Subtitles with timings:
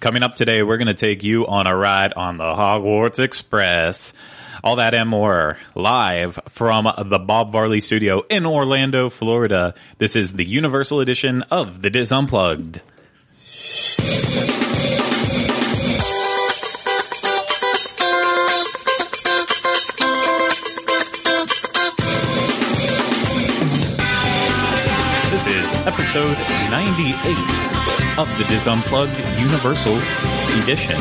[0.00, 4.14] Coming up today, we're going to take you on a ride on the Hogwarts Express.
[4.64, 9.74] All that and more live from the Bob Varley studio in Orlando, Florida.
[9.98, 12.80] This is the Universal edition of The DIS Unplugged.
[25.30, 26.38] This is episode
[26.70, 27.59] 98
[28.18, 29.96] of the DIS Unplugged Universal
[30.62, 30.96] Edition.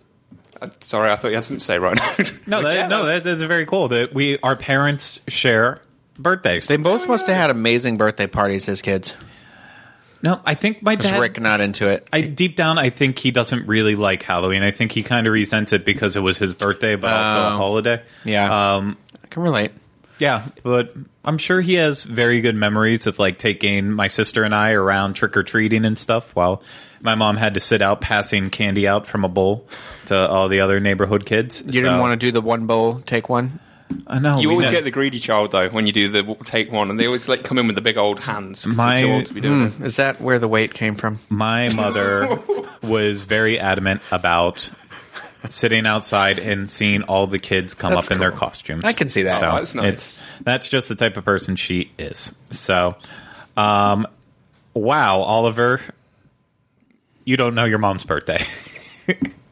[0.61, 2.25] Uh, sorry, I thought you had something to say right now.
[2.47, 3.89] No, that, Yeah, no, that's- that's very cool.
[3.89, 5.79] That we our parents share
[6.17, 6.67] birthdays.
[6.67, 9.13] They both must have had amazing birthday parties as kids.
[10.25, 11.19] No, I think my dad.
[11.21, 12.09] Rick not into it.
[12.11, 14.63] I deep down, I think he doesn't really like Halloween.
[14.63, 17.53] I think he kind of resents it because it was his birthday, but also a
[17.53, 17.57] Oh.
[17.57, 18.01] holiday.
[18.25, 18.75] Yeah.
[18.75, 19.71] Um, I can relate.
[20.19, 24.53] yeah, but I'm sure he has very good memories of like taking my sister and
[24.55, 26.35] I around trick or treating and stuff.
[26.35, 26.61] While
[27.01, 29.67] my mom had to sit out passing candy out from a bowl
[30.07, 31.61] to all the other neighborhood kids.
[31.65, 33.59] You didn't want to do the one bowl, take one?
[34.07, 34.39] I know.
[34.39, 34.73] You always did.
[34.73, 37.43] get the greedy child though when you do the take one, and they always like
[37.43, 38.65] come in with the big old hands.
[38.67, 39.81] My- it's too old to be doing it.
[39.81, 41.19] Is that where the weight came from?
[41.29, 42.27] my mother
[42.83, 44.71] was very adamant about
[45.49, 48.83] sitting outside and seeing all the kids come That's up in their costumes.
[48.83, 49.39] I can see that.
[49.39, 49.93] So Oh, that's nice.
[49.93, 52.33] It's that's just the type of person she is.
[52.49, 52.95] So,
[53.55, 54.07] um,
[54.73, 55.81] wow, Oliver,
[57.23, 58.43] you don't know your mom's birthday.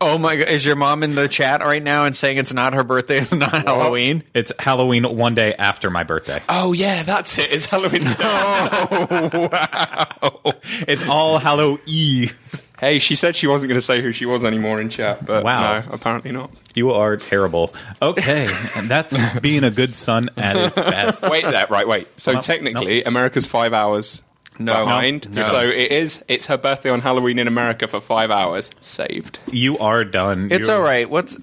[0.00, 2.74] Oh my god, is your mom in the chat right now and saying it's not
[2.74, 4.22] her birthday, it's not Halloween?
[4.34, 6.40] it's Halloween one day after my birthday.
[6.48, 7.50] Oh yeah, that's it.
[7.50, 8.02] It's Halloween.
[8.04, 10.54] Oh wow.
[10.88, 12.36] It's all Hallow Eve.
[12.78, 15.44] hey, she said she wasn't going to say who she was anymore in chat, but
[15.44, 15.80] Wow.
[15.80, 16.50] no, apparently not.
[16.74, 17.72] You are terrible.
[18.02, 21.22] Okay, and that's being a good son at its best.
[21.22, 21.88] Wait there, right?
[21.88, 22.08] Wait.
[22.20, 24.22] So Well, technically, America's five hours
[24.58, 24.86] No.
[24.86, 25.34] mind.
[25.34, 25.42] No.
[25.42, 26.24] So it is.
[26.28, 28.70] It's her birthday on Halloween in America for five hours.
[28.80, 29.38] Saved.
[29.50, 30.48] You are done.
[30.50, 31.08] It's You- all right.
[31.08, 31.38] What's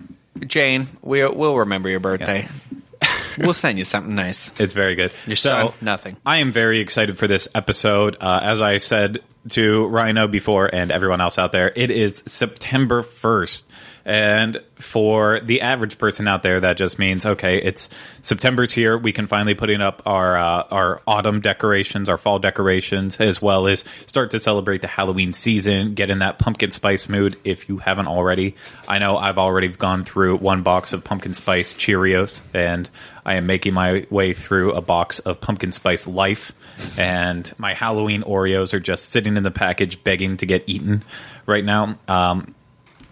[0.46, 0.88] Jane?
[1.02, 2.48] We we'll remember your birthday.
[3.38, 4.52] we'll send you something nice.
[4.60, 5.12] It's very good.
[5.28, 6.18] Your so, son, nothing.
[6.26, 8.18] I am very excited for this episode.
[8.20, 9.20] Uh, as I said
[9.50, 13.64] to Rhino before and everyone else out there, it is September 1st.
[14.06, 17.90] And for the average person out there, that just means okay, it's
[18.22, 18.98] September's here.
[18.98, 23.42] We can finally put in up our uh, our autumn decorations, our fall decorations, as
[23.42, 25.94] well as start to celebrate the Halloween season.
[25.94, 28.56] Get in that pumpkin spice mood if you haven't already.
[28.90, 32.90] I know I've already gone through one box of pumpkin spice Cheerios, and
[33.26, 36.52] I am making my way through a box of pumpkin spice Life,
[36.98, 41.04] and my Halloween Oreos are just sitting in the package, begging to get eaten
[41.46, 41.98] right now.
[42.10, 42.54] Um,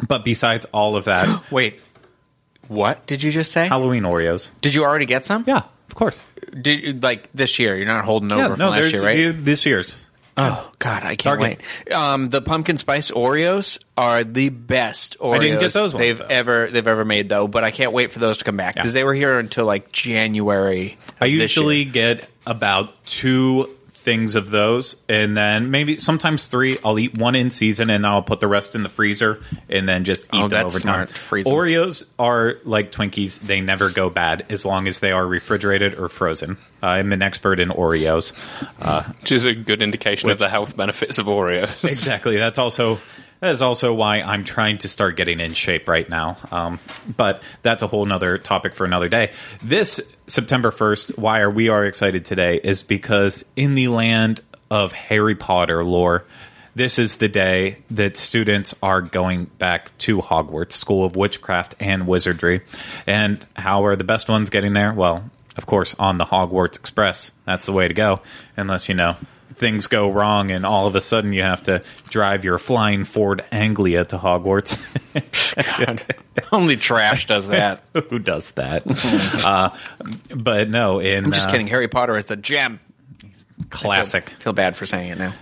[0.08, 1.80] but besides all of that, Wait,
[2.68, 3.68] what did you just say?
[3.68, 4.50] Halloween Oreos.
[4.62, 5.44] did you already get some?
[5.48, 6.24] Yeah, of course.
[6.60, 7.76] Did like this year?
[7.76, 9.46] You're not holding over Yeah, from no, last there's year, right?
[9.46, 9.96] this year's.
[10.38, 11.60] Oh God, I can't Target.
[11.86, 11.94] wait.
[11.94, 16.26] Um, the pumpkin spice Oreos are the best Oreos didn't get those ones, they've though.
[16.30, 17.48] ever they've ever made though.
[17.50, 19.92] But I can't wait for those to come back because they were here until like
[19.92, 20.98] January.
[21.10, 21.92] of I this usually year.
[21.92, 23.70] get about two
[24.02, 26.78] things of those, and then maybe sometimes three.
[26.84, 30.04] I'll eat one in season, and I'll put the rest in the freezer, and then
[30.04, 31.08] just eat Oh, them that's over time.
[31.08, 31.10] smart.
[31.10, 31.54] Freeze them.
[31.54, 36.10] Oreos are like Twinkies; they never go bad as long as they are refrigerated or
[36.10, 36.58] frozen.
[36.84, 38.34] Uh, I'm an expert in Oreos.
[38.82, 41.84] Uh, which is a good indication of the health benefits of Oreos.
[41.88, 42.38] Exactly.
[42.38, 43.00] That's also
[43.42, 46.38] that is also why I'm trying to start getting in shape right now.
[46.52, 46.80] Um,
[47.18, 49.32] but that's a whole nother topic for another day.
[49.64, 54.94] This September 1st, why are we are excited today is because in the land of
[54.94, 56.24] Harry Potter lore,
[56.76, 62.08] this is the day that students are going back to Hogwarts, School of Witchcraft and
[62.08, 62.62] Wizardry.
[63.08, 64.94] And how are the best ones getting there?
[64.94, 67.32] Well, of course, on the Hogwarts Express.
[67.46, 68.22] That's the way to go,
[68.56, 69.18] unless, you know,
[69.62, 73.46] things go wrong and all of a sudden you have to drive your flying Ford
[73.52, 74.76] Anglia to Hogwarts.
[76.52, 77.84] Only trash does that.
[78.10, 78.84] Who does that?
[79.46, 79.70] uh,
[80.36, 81.68] but no, in I'm just uh, kidding.
[81.68, 82.80] Harry Potter is the gem.
[83.70, 84.32] classic.
[84.32, 85.34] Feel bad for saying it now.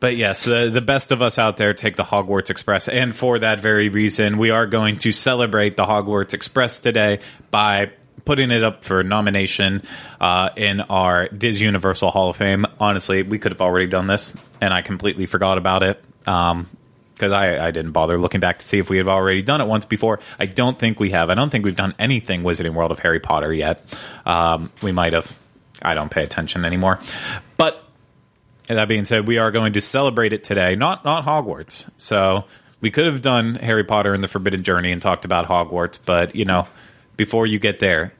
[0.00, 2.88] But yes, the, the best of us out there take the Hogwarts Express.
[2.88, 7.20] And for that very reason, we are going to celebrate the Hogwarts Express today
[7.50, 7.90] by
[8.26, 9.82] putting it up for nomination
[10.20, 12.66] uh, in our DIS Universal Hall of Fame.
[12.78, 16.04] Honestly, we could have already done this, and I completely forgot about it.
[16.26, 16.68] Um,
[17.14, 19.66] because I, I didn't bother looking back to see if we had already done it
[19.66, 20.20] once before.
[20.38, 21.30] I don't think we have.
[21.30, 23.98] I don't think we've done anything Wizarding World of Harry Potter yet.
[24.26, 25.34] Um, we might have.
[25.80, 27.00] I don't pay attention anymore.
[27.56, 27.82] But
[28.66, 31.88] that being said, we are going to celebrate it today, not not Hogwarts.
[31.96, 32.44] So
[32.80, 36.36] we could have done Harry Potter and the Forbidden Journey and talked about Hogwarts, but
[36.36, 36.68] you know,
[37.16, 38.12] before you get there,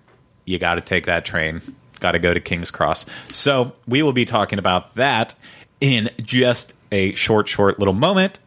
[0.46, 1.60] you got to take that train.
[2.00, 3.04] Got to go to King's Cross.
[3.32, 5.34] So we will be talking about that
[5.80, 8.38] in just a short, short little moment.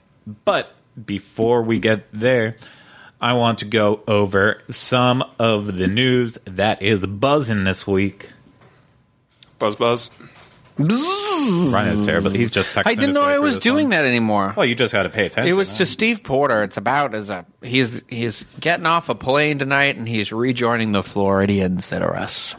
[0.46, 0.74] But
[1.06, 2.56] before we get there,
[3.22, 8.30] I want to go over some of the news that is buzzing this week.
[9.60, 10.10] Buzz, buzz.
[10.80, 12.30] Ryan is terrible.
[12.31, 12.88] He's just texting.
[12.88, 14.54] I didn't know I was doing that anymore.
[14.56, 15.50] Well, you just got to pay attention.
[15.50, 15.80] It was huh?
[15.80, 16.64] to Steve Porter.
[16.64, 21.04] It's about as a he's he's getting off a plane tonight and he's rejoining the
[21.04, 22.56] Floridians that are us.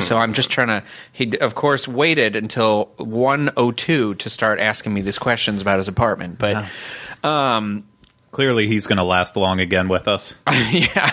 [0.00, 0.82] So I'm just trying to.
[1.12, 6.38] He of course waited until 102 to start asking me these questions about his apartment,
[6.38, 6.66] but
[7.24, 7.86] um,
[8.30, 10.38] clearly he's going to last long again with us.
[10.70, 11.10] yeah.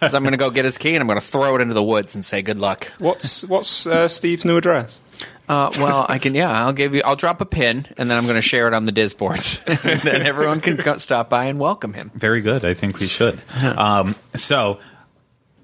[0.00, 1.74] So I'm going to go get his key and I'm going to throw it into
[1.74, 2.92] the woods and say good luck.
[2.98, 5.00] What's what's uh, Steve's new address?
[5.48, 6.34] Uh, well, I can.
[6.34, 7.02] Yeah, I'll give you.
[7.04, 9.60] I'll drop a pin and then I'm going to share it on the DIS boards,
[9.66, 12.10] and then everyone can go, stop by and welcome him.
[12.14, 12.64] Very good.
[12.64, 13.40] I think we should.
[13.62, 14.80] Um, so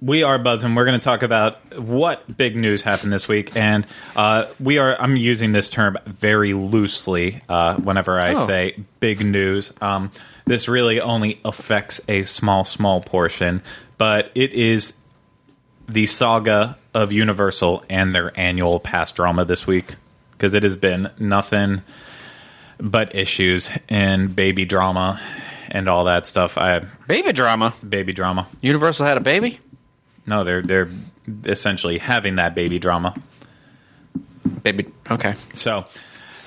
[0.00, 0.74] we are buzzing.
[0.74, 3.86] We're going to talk about what big news happened this week, and
[4.16, 4.96] uh, we are.
[5.00, 8.46] I'm using this term very loosely uh, whenever I Oh.
[8.46, 9.72] say big news.
[9.80, 10.10] Um,
[10.44, 13.62] this really only affects a small, small portion,
[14.02, 14.94] but it is
[15.88, 19.94] the saga of Universal and their annual past drama this week
[20.32, 21.82] because it has been nothing
[22.80, 25.20] but issues and baby drama
[25.70, 26.58] and all that stuff.
[26.58, 27.74] I Baby drama.
[27.88, 28.48] baby drama.
[28.60, 29.60] Universal had a baby.
[30.26, 30.88] No, they're they're
[31.44, 33.14] essentially having that baby drama.
[34.64, 34.86] Baby.
[35.12, 35.36] Okay.
[35.54, 35.82] So,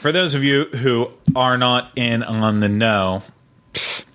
[0.02, 3.24] for those of you who are not in on the know,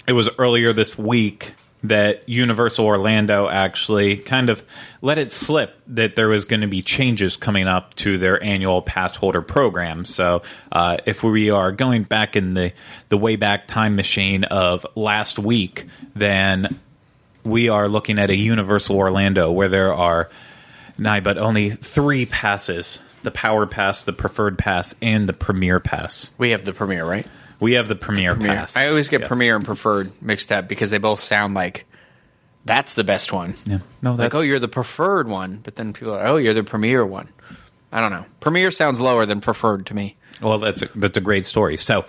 [0.06, 4.62] it was earlier this week that Universal Orlando actually kind of
[5.00, 8.82] let it slip that there was going to be changes coming up to their annual
[8.82, 10.04] pass holder program.
[10.04, 12.72] So, uh, if we are going back in the
[13.08, 16.78] the way back time machine of last week, then
[17.44, 20.28] we are looking at a Universal Orlando where there are
[20.98, 26.30] nigh but only three passes the Power Pass, the Preferred Pass, and the Premier Pass.
[26.38, 27.26] We have the Premier, right?
[27.60, 28.54] We have the Premier, Premiere.
[28.56, 28.76] Pass.
[28.76, 29.28] I always get Yes.
[29.28, 31.84] premiere and preferred mixed up because they both sound like
[32.64, 33.54] that's the best one.
[33.66, 33.78] Yeah.
[34.02, 37.04] No, Like, oh, you're the preferred one, but then people are, oh, you're the premiere
[37.06, 37.28] one.
[37.92, 38.24] I don't know.
[38.40, 40.16] Premiere sounds lower than preferred to me.
[40.42, 41.76] well, that's a, that's a great story.
[41.76, 42.04] So,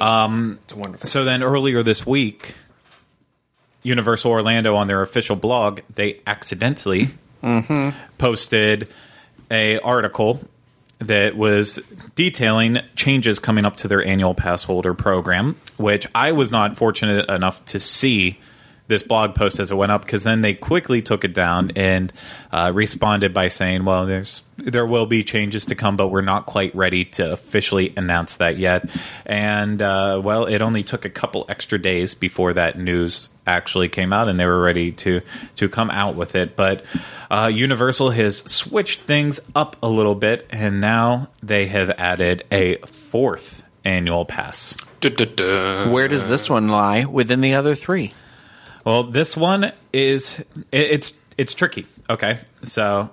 [0.00, 1.06] um, It's wonderful.
[1.08, 2.54] so then earlier this week,
[3.82, 7.08] Universal Orlando on their official blog, they accidentally
[8.18, 8.88] posted
[9.50, 10.40] a article
[10.98, 11.80] that was
[12.14, 17.28] detailing changes coming up to their annual pass holder program, which I was not fortunate
[17.28, 18.38] enough to see
[18.88, 22.12] this blog post as it went up because then they quickly took it down and
[22.52, 26.46] uh, responded by saying, "Well, there's there will be changes to come, but we're not
[26.46, 28.88] quite ready to officially announce that yet."
[29.24, 34.12] And uh, well, it only took a couple extra days before that news actually came
[34.12, 35.20] out, and they were ready to
[35.56, 36.56] to come out with it.
[36.56, 36.84] But
[37.30, 42.76] uh, Universal has switched things up a little bit, and now they have added a
[42.86, 44.76] fourth annual pass.
[45.92, 48.12] Where does this one lie within the other three?
[48.86, 51.86] Well, this one is it, it's it's tricky.
[52.08, 53.10] Okay, so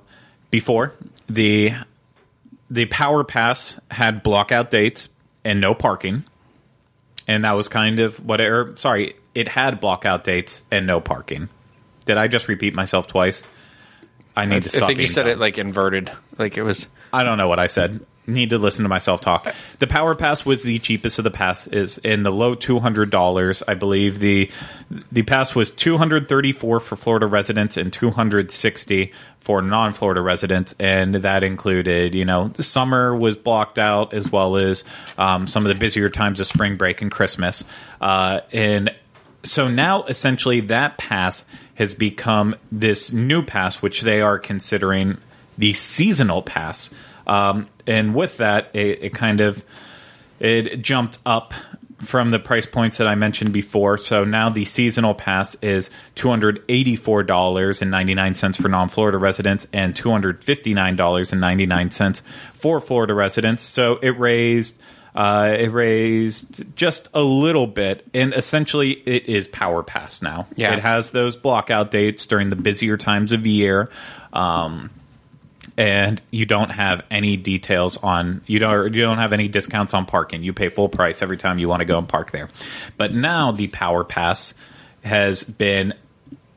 [0.51, 0.93] before
[1.27, 1.73] the
[2.69, 5.09] the Power Pass had blockout dates
[5.43, 6.25] and no parking,
[7.27, 8.39] and that was kind of what.
[8.39, 11.49] It, or sorry, it had blockout dates and no parking.
[12.05, 13.41] Did I just repeat myself twice?
[14.37, 14.87] I need to I stop.
[14.89, 15.31] think you said dumb.
[15.31, 16.11] it like inverted.
[16.37, 16.87] Like it was.
[17.11, 18.05] I don't know what I said.
[18.25, 19.53] Need to listen to myself talk.
[19.79, 23.09] The Power Pass was the cheapest of the pass is in the low two hundred
[23.09, 23.63] dollars.
[23.67, 24.51] I believe the
[25.11, 29.61] the pass was two hundred thirty four for Florida residents and two hundred sixty for
[29.61, 34.55] non Florida residents, and that included you know the summer was blocked out as well
[34.55, 34.83] as
[35.17, 37.63] um, some of the busier times of spring break and Christmas.
[37.99, 38.93] Uh, and
[39.43, 45.17] so now essentially that pass has become this new pass, which they are considering
[45.57, 46.93] the seasonal pass.
[47.25, 49.63] Um, and with that, it, it kind of
[50.39, 51.53] it jumped up
[51.99, 53.97] from the price points that I mentioned before.
[53.97, 58.57] So now the seasonal pass is two hundred eighty four dollars and ninety nine cents
[58.57, 62.21] for non Florida residents and two hundred fifty nine dollars and ninety nine cents
[62.53, 63.63] for Florida residents.
[63.63, 64.77] So it raised.
[65.15, 70.47] Uh, it raised just a little bit, and essentially it is Power Pass now.
[70.55, 70.73] Yeah.
[70.73, 73.91] It has those blockout dates during the busier times of year.
[74.33, 74.89] Um,
[75.77, 80.05] and you don't have any details on you don't you don't have any discounts on
[80.05, 80.43] parking.
[80.43, 82.49] You pay full price every time you want to go and park there.
[82.97, 84.53] But now the Power Pass
[85.03, 85.93] has been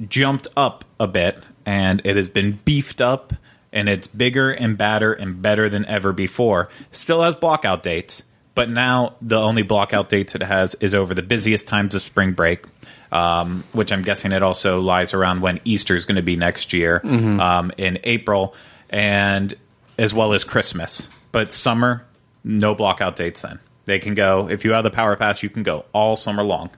[0.07, 3.33] jumped up a bit and it has been beefed up
[3.73, 6.69] and it's bigger and badder and better than ever before.
[6.93, 8.23] Still has blockout dates,
[8.55, 12.33] but now the only blockout dates it has is over the busiest times of spring
[12.33, 12.65] break.
[13.13, 16.73] Um, which I'm guessing it also lies around when Easter is going to be next
[16.73, 17.01] year
[17.41, 18.53] um, in April,
[18.91, 19.55] and
[19.99, 21.09] as well as Christmas.
[21.33, 22.05] But summer,
[22.45, 23.43] no blockout dates.
[23.43, 26.43] Then they can go if you have the Power Pass, you can go all summer
[26.43, 26.71] long,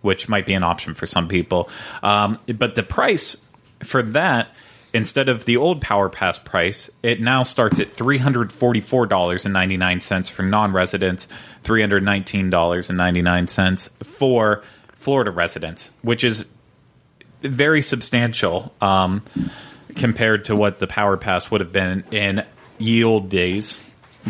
[0.00, 1.68] which might be an option for some people.
[2.02, 3.42] Um, but the price
[3.82, 4.48] for that
[4.94, 9.06] instead of the old Power Pass price, it now starts at three hundred forty four
[9.06, 11.26] dollars and ninety nine cents for non residents,
[11.62, 14.62] three hundred nineteen dollars and ninety nine cents for
[14.96, 16.46] Florida residents, which is
[17.42, 19.22] very substantial um,
[19.96, 22.44] compared to what the Power Pass would have been in
[22.78, 23.82] yield days.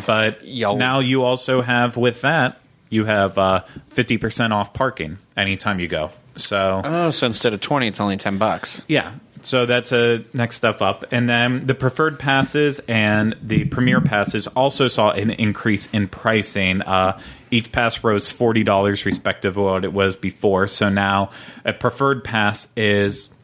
[0.07, 0.79] But Yield.
[0.79, 5.89] now you also have with that you have uh, fifty percent off parking anytime you
[5.89, 6.11] go.
[6.37, 8.83] So Oh, so instead of twenty, it's only ten bucks.
[8.89, 9.13] yeah.
[9.45, 11.05] So that's a next step up.
[11.11, 16.81] And then the preferred passes and the premier passes also saw an increase in pricing.
[16.81, 17.19] Uh,
[17.51, 20.69] each pass rose $40 respective of what it was before.
[20.69, 21.31] So now
[21.65, 23.35] a preferred pass is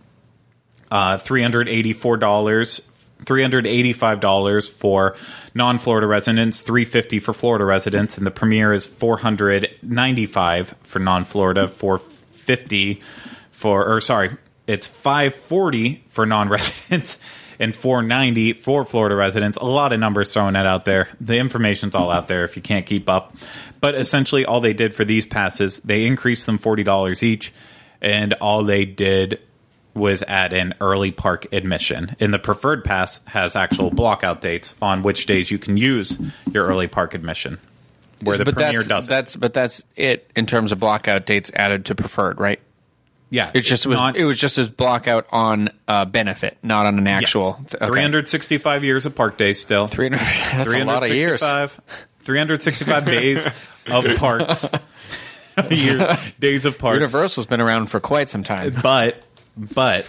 [0.90, 2.83] uh, $384.
[3.25, 5.16] $385 for
[5.52, 13.02] non-Florida residents, 350 for Florida residents, and the premiere is 495 for non-Florida, 450
[13.50, 14.30] for or sorry,
[14.68, 17.18] it's 540 for non-residents
[17.59, 19.59] and 490 for Florida residents.
[19.59, 21.09] A lot of numbers throwing that out there.
[21.21, 23.35] The information's all out there if you can't keep up.
[23.80, 27.52] But essentially all they did for these passes, they increased them $40 each
[28.00, 29.40] and all they did
[29.99, 32.17] was at an early park admission.
[32.21, 36.19] And the preferred pass has actual blockout dates on which days you can use
[36.52, 37.59] your early park admission.
[38.23, 39.11] Where the but premier that's, doesn't.
[39.11, 42.61] That's but that's it in terms of blockout dates added to preferred, right?
[43.31, 43.97] yeah, It just was.
[43.99, 47.59] not- it was just as blockout on uh, benefit, not on an actual.
[47.81, 47.88] Yes.
[47.88, 49.87] 365 years of park days still.
[49.87, 50.21] Three hundred.
[50.52, 51.40] That's a lot of years.
[51.40, 51.81] 365
[52.23, 53.47] 365 days
[53.87, 54.67] of parks.
[55.71, 56.95] Year- days of parks.
[56.97, 58.75] Universal's been around for quite some time.
[58.83, 59.23] But
[59.75, 60.07] but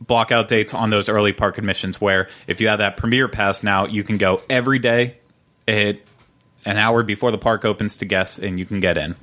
[0.00, 3.86] blockout dates on those early park admissions where if you have that premier pass now
[3.86, 5.18] you can go every day
[5.68, 5.98] at
[6.66, 9.14] an hour before the park opens to guests and you can get in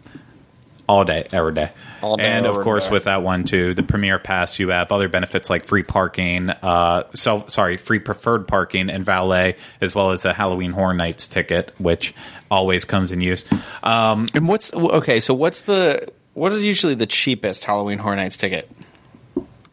[0.87, 1.69] all day every day
[2.01, 2.93] All day, and of course day.
[2.93, 7.03] with that one too the premier pass you have other benefits like free parking uh
[7.13, 11.73] so sorry free preferred parking and valet as well as a halloween horror nights ticket
[11.79, 12.13] which
[12.49, 13.43] always comes in use
[13.83, 15.19] um And what's okay?
[15.19, 18.69] So what's the what is usually the cheapest Halloween Horror Nights ticket?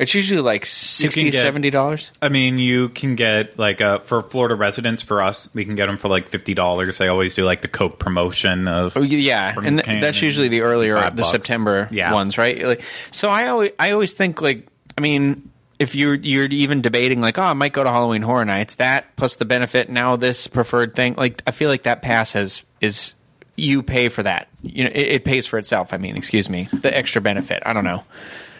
[0.05, 2.11] It's usually like 60 get- 70 dollars.
[2.23, 5.03] I mean, you can get like uh, for Florida residents.
[5.03, 6.99] For us, we can get them for like fifty dollars.
[6.99, 10.61] They always do like the Coke promotion of Oh, yeah, and th- that's usually the
[10.61, 11.31] earlier, the bucks.
[11.31, 12.13] September Yeah.
[12.13, 12.63] ones, right?
[12.63, 17.21] Like, so I always, I always think like, I mean, if you're you're even debating
[17.21, 20.47] like, oh, I might go to Halloween Horror Nights, that plus the benefit now this
[20.47, 23.15] preferred thing, like, I feel like that pass has is
[23.57, 24.49] you pay for that.
[24.63, 25.93] You know, it, it pays for itself.
[25.93, 27.63] I mean, excuse me, the extra benefit.
[27.67, 28.05] I don't know.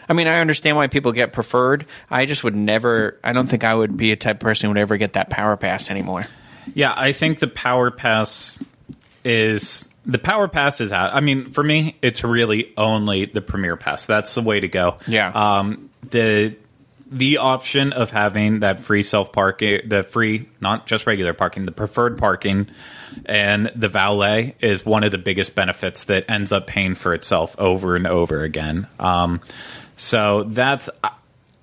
[0.09, 1.87] I mean, I understand why people get preferred.
[2.11, 3.19] I just would never.
[3.25, 5.31] I don't think I would be a type of person who would ever get that
[5.31, 6.25] power pass anymore.
[6.73, 8.59] Yeah, I think the Power Pass
[9.25, 11.15] is the Power Pass is out.
[11.15, 14.07] I mean, for me, it's really only the Premier Pass.
[14.07, 14.99] That's the way to go.
[15.07, 15.31] Yeah.
[15.31, 16.57] Um, the
[17.11, 21.73] the option of having that free self parking, the free, not just regular parking, the
[21.73, 22.69] preferred parking,
[23.27, 27.55] and the valet is one of the biggest benefits that ends up paying for itself
[27.59, 28.89] over and over again.
[28.99, 29.41] Um,
[29.97, 30.89] so that's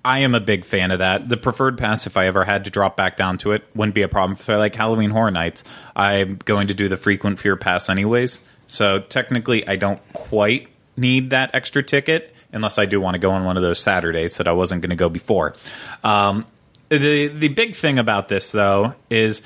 [0.04, 1.30] I am a big fan of that.
[1.30, 4.02] The preferred pass, if I ever had to drop back down to it, wouldn't be
[4.02, 4.34] a problem.
[4.40, 5.64] If I like Halloween Horror Nights,
[5.96, 8.40] I'm going to do the frequent fear pass anyways.
[8.66, 13.32] So technically, I don't quite need that extra ticket unless I do want to go
[13.32, 15.56] on one of those Saturdays that I wasn't going to go before.
[16.04, 16.46] Um,
[16.90, 19.42] the the big thing about this though is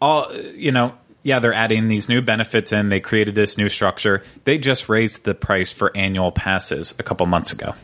[0.00, 4.22] all you know yeah they're adding these new benefits in they created this new structure
[4.44, 7.74] they just raised the price for annual passes a couple months ago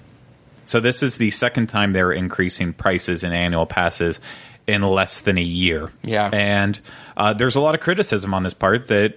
[0.68, 4.20] so this is the second time they're increasing prices in annual passes
[4.66, 6.28] in less than a year Yeah.
[6.32, 6.78] and
[7.16, 9.16] uh, there's a lot of criticism on this part that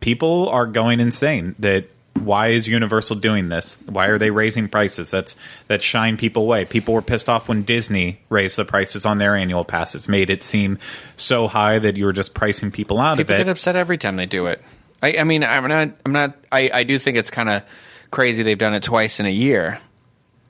[0.00, 5.10] people are going insane that why is universal doing this why are they raising prices
[5.10, 5.36] that's
[5.68, 9.36] that shine people away people were pissed off when disney raised the prices on their
[9.36, 10.78] annual passes made it seem
[11.16, 13.44] so high that you were just pricing people out People of it.
[13.44, 14.60] get upset every time they do it.
[15.00, 15.90] I, I mean, I'm not.
[16.04, 16.34] I'm not.
[16.50, 17.62] I, I do think it's kind of
[18.10, 19.78] crazy they've done it twice in a year,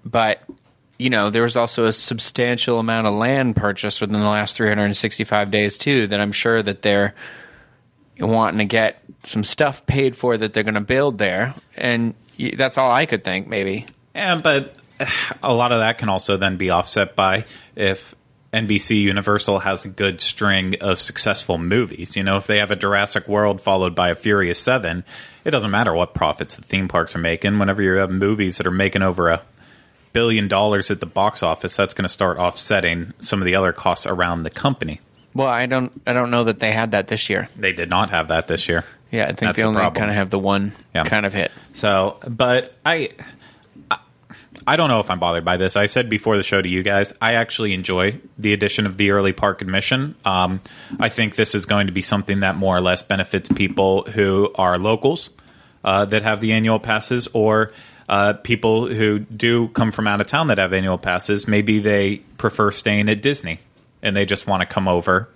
[0.05, 0.43] but
[0.99, 5.51] you know, there was also a substantial amount of land purchased within the last 365
[5.51, 6.09] days too.
[6.09, 7.15] That I'm sure that they're
[8.19, 12.15] wanting to get some stuff paid for that they're going to build there, and
[12.57, 13.47] that's all I could think.
[13.47, 14.75] Maybe Yeah, but
[15.43, 17.45] a lot of that can also then be offset by
[17.77, 18.15] if
[18.53, 22.17] NBC Universal has a good string of successful movies.
[22.17, 25.05] You know, if they have a Jurassic World followed by a Furious 7,
[25.45, 27.59] it doesn't matter what profits the theme parks are making.
[27.59, 29.43] Whenever you have movies that are making over a
[30.13, 33.73] billion dollars at the box office, that's going to start offsetting some of the other
[33.73, 35.01] costs around the company.
[35.35, 35.93] Well, I don't.
[36.07, 37.49] I don't know that they had that this year.
[37.57, 38.85] They did not have that this year.
[39.11, 39.99] Yeah, I think That's they the only problem.
[40.01, 41.05] kind of have the one Yeah.
[41.05, 41.51] kind of hit.
[41.73, 43.11] So, but I,
[43.91, 43.99] I-
[44.67, 45.77] I don't know if I'm bothered by this.
[45.77, 49.13] I said before the show to you guys, I actually enjoy the addition of the
[49.13, 50.15] early park admission.
[50.27, 50.61] Um,
[51.01, 54.51] I think this is going to be something that more or less benefits people who
[54.57, 55.31] are locals
[55.85, 57.73] uh, that have the annual passes, or
[58.09, 61.47] uh, people who do come from out of town that have annual passes.
[61.47, 63.61] Maybe they prefer staying at Disney
[64.03, 65.29] and they just want to come over,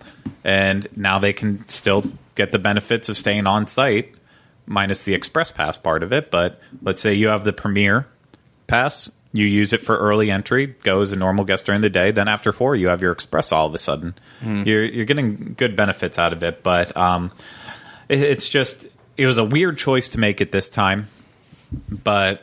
[0.44, 4.14] and now they can still get the benefits of staying on site
[4.66, 6.30] minus the express pass part of it.
[6.30, 8.06] But let's say you have the premier
[8.68, 12.12] pass, you use it for early entry, go as a normal guest during the day.
[12.12, 14.14] Then after four, you have your express all of a sudden.
[14.64, 17.32] You're you're getting good benefits out of it, but um,
[18.08, 18.86] it, it's just
[19.16, 21.08] it was a weird choice to make it this time.
[21.90, 22.42] But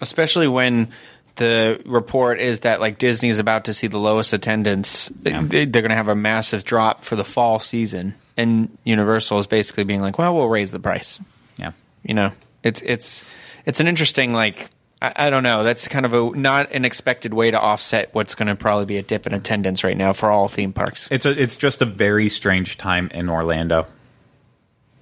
[0.00, 0.88] especially when
[1.36, 5.08] the report is that like Disney is about to see the lowest attendance.
[5.22, 5.30] They-
[5.66, 9.84] They're going to have a massive drop for the fall season, and Universal is basically
[9.84, 11.20] being like, "Well, we'll raise the price."
[11.56, 12.32] yeah, You know,
[12.62, 13.32] it's it's
[13.66, 14.70] it's an interesting like.
[15.00, 15.62] I, I don't know.
[15.62, 18.96] That's kind of a not an expected way to offset what's going to probably be
[18.96, 21.06] a dip in attendance right now for all theme parks.
[21.12, 23.86] it's a it's just a very strange time in Orlando.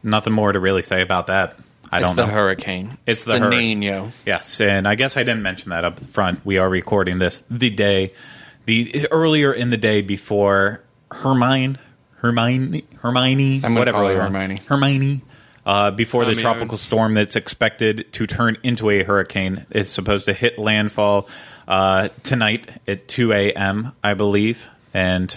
[0.02, 1.58] Nothing more to really say about that.
[1.92, 2.32] I It's don't the know.
[2.32, 2.98] hurricane.
[3.06, 4.12] It's the the hurri- Nino.
[4.24, 6.40] Yes, and I guess I didn't mention that up front.
[6.44, 8.12] We are recording this the day,
[8.64, 11.76] the earlier in the day before Hermione,
[12.16, 14.22] Hermione, Hermione, I'm gonna whatever call her.
[14.22, 14.62] Hermione.
[14.66, 15.22] Hermione.
[15.64, 16.42] Uh, before the Hermione.
[16.42, 21.28] tropical storm that's expected to turn into a hurricane, it's supposed to hit landfall
[21.66, 24.68] uh, tonight at 2 a.m., I believe.
[24.94, 25.36] And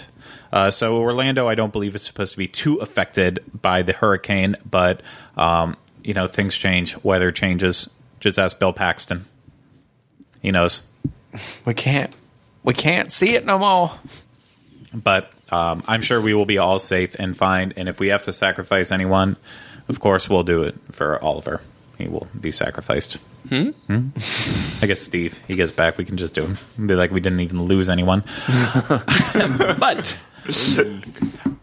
[0.52, 4.54] uh, so Orlando, I don't believe is supposed to be too affected by the hurricane,
[4.68, 5.00] but
[5.36, 7.88] um, you know things change, weather changes.
[8.20, 9.24] Just ask Bill Paxton.
[10.42, 10.82] He knows.
[11.64, 12.12] We can't.
[12.62, 13.92] We can't see it no more.
[14.92, 17.72] But um, I'm sure we will be all safe and fine.
[17.76, 19.36] And if we have to sacrifice anyone,
[19.88, 21.60] of course we'll do it for Oliver.
[21.98, 23.18] He will be sacrificed.
[23.48, 23.70] Hmm?
[23.88, 25.38] I guess Steve.
[25.46, 25.98] He gets back.
[25.98, 26.86] We can just do him.
[26.86, 28.24] Be like we didn't even lose anyone.
[29.78, 30.18] but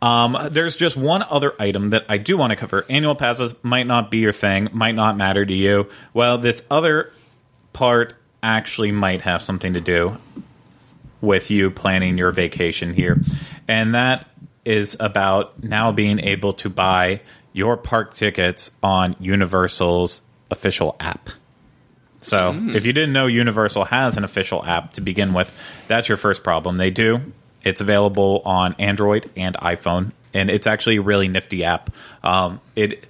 [0.02, 2.86] um, there's just one other item that I do want to cover.
[2.90, 5.90] Annual passes might not be your thing, might not matter to you.
[6.14, 7.12] Well, this other
[7.74, 10.18] part actually might have something to do
[11.22, 13.18] with you planning your vacation here.
[13.68, 14.28] And that
[14.66, 17.22] is about now being able to buy
[17.54, 21.30] your park tickets on Universal's official app.
[22.22, 25.56] So, if you didn't know Universal has an official app to begin with,
[25.88, 26.76] that's your first problem.
[26.78, 27.22] They do.
[27.68, 31.90] It's available on Android and iPhone, and it's actually a really nifty app.
[32.24, 33.04] Um, it,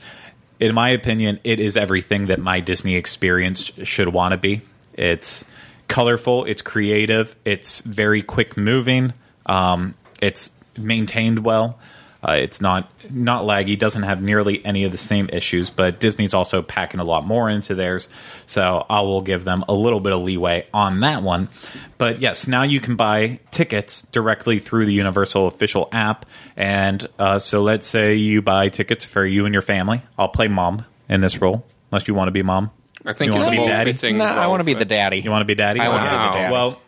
[0.60, 4.62] in my opinion, it is everything that my Disney experience should want to be.
[4.94, 5.46] It's
[5.88, 9.14] colorful, it's creative, it's very quick moving,
[9.46, 11.78] um, it's maintained well.
[12.22, 13.78] Uh, it's not not laggy.
[13.78, 17.50] Doesn't have nearly any of the same issues, but Disney's also packing a lot more
[17.50, 18.10] into theirs.
[18.48, 21.50] So I will give them a little bit of leeway on that one.
[21.98, 26.26] But yes, now you can buy tickets directly through the Universal official app.
[26.56, 30.02] And uh, so let's say you buy tickets for you and your family.
[30.18, 32.72] I'll play mom in this role, unless you want to be mom.
[33.06, 33.92] I think You wanna be daddy?
[33.94, 34.18] fitting.
[34.18, 35.20] No, I want to be the daddy.
[35.20, 35.80] You want to be daddy?
[35.80, 36.52] I wanna be the daddy.
[36.52, 36.82] Well,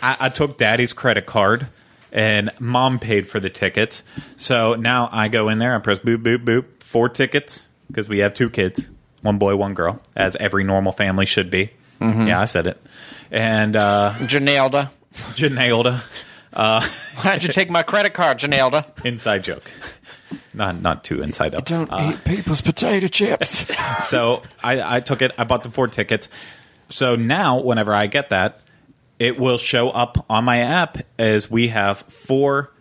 [0.00, 1.66] I, I took daddy's credit card,
[2.12, 4.02] and mom paid for the tickets.
[4.36, 8.18] So now I go in there, I press boop, boop, boop, four tickets because we
[8.20, 8.88] have two kids,
[9.22, 11.70] one boy, one girl, as every normal family should be.
[12.00, 12.26] Mm-hmm.
[12.28, 12.80] Yeah, I said it.
[13.30, 14.90] And uh, Janelda.
[15.34, 16.00] Janelda,
[17.24, 18.86] Why'd you take my credit card, Janelda?
[19.04, 19.70] inside joke.
[20.54, 21.64] Not not too inside up.
[21.64, 23.64] Don't Uh, eat people's potato chips.
[24.08, 25.32] so I, I took it.
[25.38, 26.28] I bought the four tickets.
[26.88, 28.60] So now, whenever I get that,
[29.20, 32.72] it will show up on my app as we have four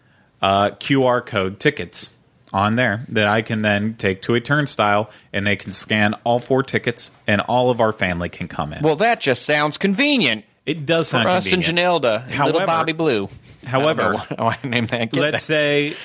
[0.42, 2.12] uh, QR code tickets
[2.52, 6.40] on there that I can then take to a turnstile, and they can scan all
[6.40, 8.82] four tickets, and all of our family can come in.
[8.82, 10.46] well, that just sounds convenient.
[10.66, 11.62] it does For sound us and.
[11.62, 13.30] Janelda, and However- little Bobby Blue.
[13.66, 15.42] However, I why I named that let's that.
[15.42, 15.96] say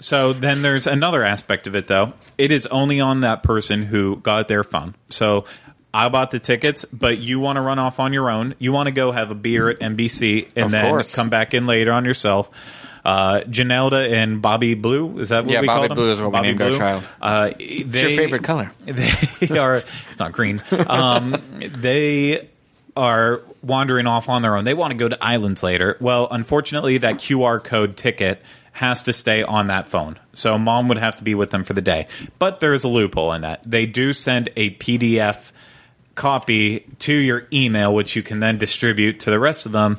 [0.00, 4.16] so then there's another aspect of it though it is only on that person who
[4.16, 5.44] got their phone so
[5.94, 8.54] i bought the tickets but you want to run off on your own.
[8.58, 11.14] You want to go have a beer at nbc and Of then course.
[11.14, 12.50] come back in later on yourself.
[13.04, 15.96] Uh, Janelda and Bobby Blue is that what Yeah, we Bobby called them?
[15.96, 17.08] Blue is what we Bobby named our child.
[17.20, 18.70] Uh, they, your favorite color?
[18.84, 20.62] they are it's not green.
[20.86, 22.48] Um, they
[22.96, 24.64] are wandering off on their own.
[24.64, 25.96] They want to go to islands later.
[26.00, 28.40] Well unfortunately that qr code ticket
[28.74, 30.18] has to stay on that phone.
[30.32, 32.06] So mom would have to be with them for the day.
[32.38, 33.62] But there's a loophole in that.
[33.68, 35.50] They do send a pdf
[36.14, 39.98] copy to your email which you can then distribute to the rest of them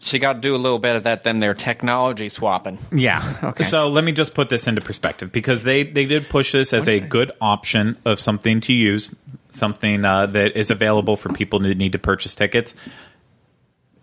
[0.00, 1.24] She got to do a little bit of that.
[1.24, 2.76] Then they're technology swapping.
[2.92, 3.22] Yeah.
[3.42, 3.64] Okay.
[3.64, 6.88] So let me just put this into perspective because they, they did push this as
[6.88, 9.14] a good option of something to use,
[9.48, 12.74] something uh, that is available for people that need to purchase tickets.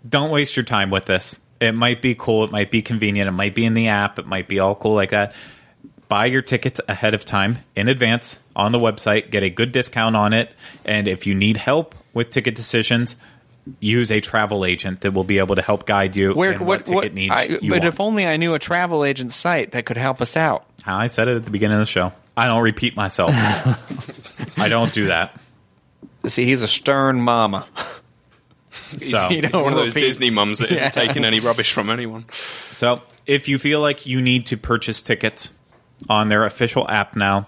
[0.07, 1.39] Don't waste your time with this.
[1.59, 2.45] It might be cool.
[2.45, 3.27] It might be convenient.
[3.27, 4.17] It might be in the app.
[4.17, 5.35] It might be all cool like that.
[6.11, 9.31] Buy your tickets ahead of time in advance on the website.
[9.31, 10.53] Get a good discount on it.
[10.83, 13.15] And if you need help with ticket decisions,
[13.79, 16.67] use a travel agent that will be able to help guide you Where, in what,
[16.67, 17.85] what, ticket what, needs I, you but want.
[17.85, 20.65] if only I knew a travel agent site that could help us out.
[20.85, 22.11] I said it at the beginning of the show.
[22.35, 23.31] I don't repeat myself.
[24.57, 25.39] I don't do that.
[26.27, 27.65] See, he's a stern mama.
[28.73, 30.07] So, You He's don't one of those repeat.
[30.07, 30.89] Disney mums that isn't Yeah.
[30.89, 32.25] taking any rubbish from anyone.
[32.71, 35.51] so if you feel like you need to purchase tickets
[36.09, 37.47] on their official app now,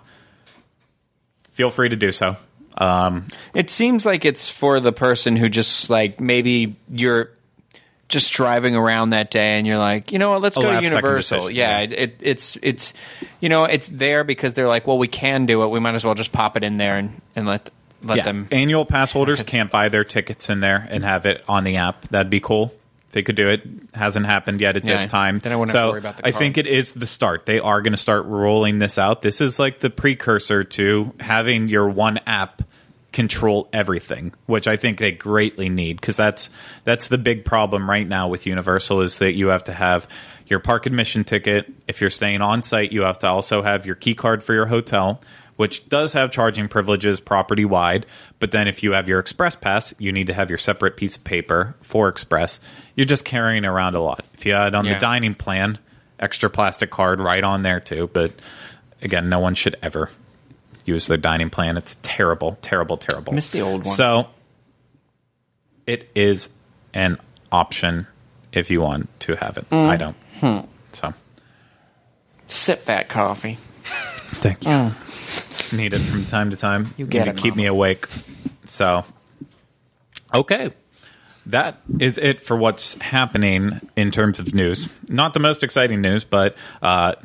[1.51, 2.35] feel free to do so.
[2.77, 7.29] Um, It seems like it's for the person who just like maybe you're
[8.09, 11.49] just driving around that day and you're like, you know what, let's go to Universal.
[11.49, 11.83] Yeah, yeah.
[11.83, 12.93] It, it, it's it's
[13.39, 15.67] you know it's there because they're like, well, we can do it.
[15.67, 17.69] We might as well just pop it in there and and let
[18.03, 18.47] let yeah, them.
[18.51, 22.07] annual pass holders can't buy their tickets in there and have it on the app.
[22.09, 22.73] That'd be cool.
[23.13, 23.61] They could do it.
[23.93, 25.39] Hasn't happened yet at Yeah, this time.
[25.39, 26.39] then I wouldn't have so to worry about the I card.
[26.39, 27.45] think it is the start.
[27.45, 29.21] They are going to start rolling this out.
[29.21, 32.61] This is like the precursor to having your one app
[33.11, 36.49] control everything, which I think they greatly need because that's
[36.83, 40.07] that's the big problem right now with Universal is that you have to have
[40.47, 41.71] your park admission ticket.
[41.87, 44.65] If you're staying on site, you have to also have your key card for your
[44.65, 45.21] hotel,
[45.55, 48.05] which does have charging privileges property wide.
[48.39, 51.15] But then if you have your Express Pass, you need to have your separate piece
[51.17, 52.59] of paper for Express.
[52.95, 54.25] You're just carrying around a lot.
[54.33, 54.93] If you had on Yeah.
[54.95, 55.77] the dining plan,
[56.19, 58.09] extra plastic card right on there too.
[58.13, 58.31] But
[59.01, 60.09] again, no one should ever
[60.85, 61.77] use their dining plan.
[61.77, 63.33] It's terrible, terrible, terrible.
[63.33, 63.95] Miss the old one.
[63.95, 64.27] So
[65.87, 66.49] it is
[66.93, 67.19] an
[67.51, 68.07] option
[68.51, 69.69] if you want to have it.
[69.69, 69.87] Mm.
[69.89, 70.15] I don't.
[70.39, 70.59] Hmm.
[70.93, 71.13] So
[72.47, 73.57] Sip that coffee.
[73.83, 74.91] thank you.
[75.73, 76.93] Need it from time to time.
[76.97, 78.07] You get to it, keep me awake.
[78.65, 79.03] So
[80.33, 80.71] okay.
[81.47, 84.87] That is it for what's happening in terms of news.
[85.09, 87.15] Not the most exciting news, but uh,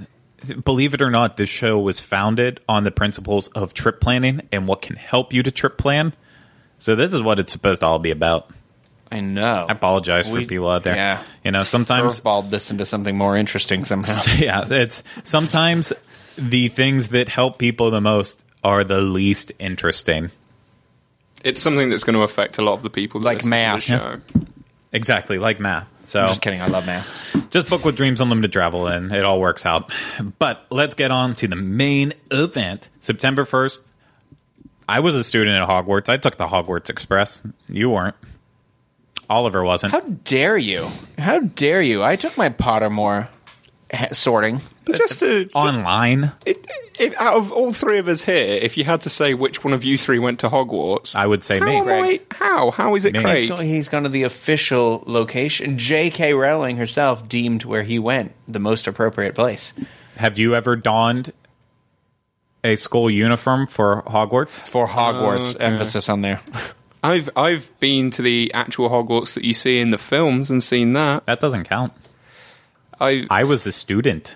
[0.64, 4.66] believe it or not, this show was founded on the principles of trip planning and
[4.66, 6.14] what can help you to trip plan.
[6.80, 8.50] So this is what it's supposed to all be about.
[9.10, 9.66] I know.
[9.68, 10.96] I apologize We- for people out there.
[10.96, 11.22] yeah.
[11.44, 14.20] You know, sometimes Curveballed this into something more interesting somehow.
[14.36, 15.92] yeah, it's sometimes
[16.38, 20.30] the things that help people the most are the least interesting.
[21.44, 23.84] It's something that's going to affect a lot of the people that Like math.
[23.86, 24.20] to the show.
[24.92, 25.86] Exactly, like math.
[26.04, 26.60] So I'm just kidding.
[26.62, 27.46] I love math.
[27.50, 29.92] just book with Dreams Unlimited Travel and it all works out.
[30.38, 32.88] But let's get on to the main event.
[33.00, 33.80] September 1st.
[34.88, 36.08] I was a student at Hogwarts.
[36.08, 37.42] I took the Hogwarts Express.
[37.68, 38.16] You weren't.
[39.28, 39.92] Oliver wasn't.
[39.92, 40.88] How dare you?
[41.18, 42.02] How dare you?
[42.02, 43.28] I took my Pottermore
[43.92, 44.62] ha- sorting.
[44.94, 46.66] Just to, Online, it,
[46.98, 49.72] if, out of all three of us here, if you had to say which one
[49.74, 51.76] of you three went to Hogwarts, I would say how me.
[51.76, 52.70] am I- how?
[52.70, 53.18] How is it Me.
[53.20, 53.60] He's, Craig?
[53.66, 55.78] he's gone to the official location.
[55.78, 56.32] J.K.
[56.34, 59.72] Rowling herself deemed where he went the most appropriate place.
[60.16, 61.32] Have you ever donned
[62.64, 64.60] a school uniform for Hogwarts.
[64.66, 65.64] For Hogwarts, Okay.
[65.64, 66.40] emphasis on there.
[67.04, 70.94] I've I've been to the actual Hogwarts that you see in the films and seen
[70.94, 71.24] that.
[71.26, 71.92] That doesn't count.
[73.00, 74.34] I I was a student.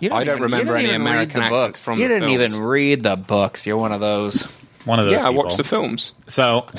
[0.00, 1.80] You I don't remember any even read American the accents books.
[1.84, 2.54] from You the didn't films.
[2.54, 3.66] even read the books.
[3.66, 4.42] You're one of those.
[4.84, 5.12] One of those.
[5.14, 6.12] yeah, I watched the films.
[6.28, 6.66] So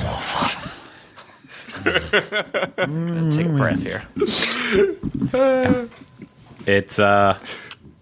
[1.84, 4.04] Take a breath here.
[6.66, 7.38] it's uh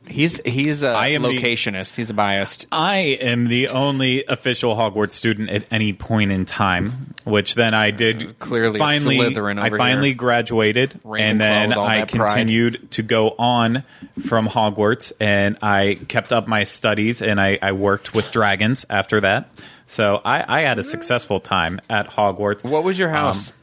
[0.08, 1.96] He's he's a I am the- locationist.
[1.96, 2.66] he's a biased.
[2.72, 7.92] I am the only official Hogwarts student at any point in time, which then I
[7.92, 10.16] did uh, Clearly finally Slytherin I finally here.
[10.16, 12.30] graduated Ravenclaw and then I that pride.
[12.30, 13.84] continued to go on
[14.26, 19.20] from Hogwarts and I kept up my studies and I, I worked with dragons after
[19.22, 19.50] that.
[19.88, 22.64] So I, I had a successful time at Hogwarts.
[22.64, 23.54] What was your um, house?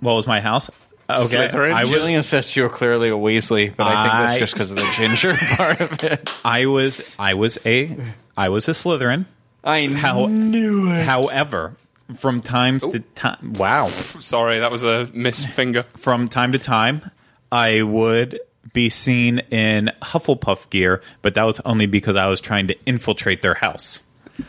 [0.00, 0.70] What was my house?
[1.16, 1.72] Okay, Slytherin?
[1.72, 4.70] I was, Jillian says you were clearly a Weasley, but I think that's just because
[4.72, 6.30] of the ginger part of it.
[6.44, 7.96] I was I was a
[8.36, 9.26] I was a Slytherin.
[9.64, 11.04] I How, knew it.
[11.04, 11.76] However,
[12.16, 15.84] from time to time, wow, Sorry, that was a miss finger.
[15.96, 17.08] from time to time,
[17.52, 18.40] I would
[18.72, 23.42] be seen in Hufflepuff gear, but that was only because I was trying to infiltrate
[23.42, 24.02] their house.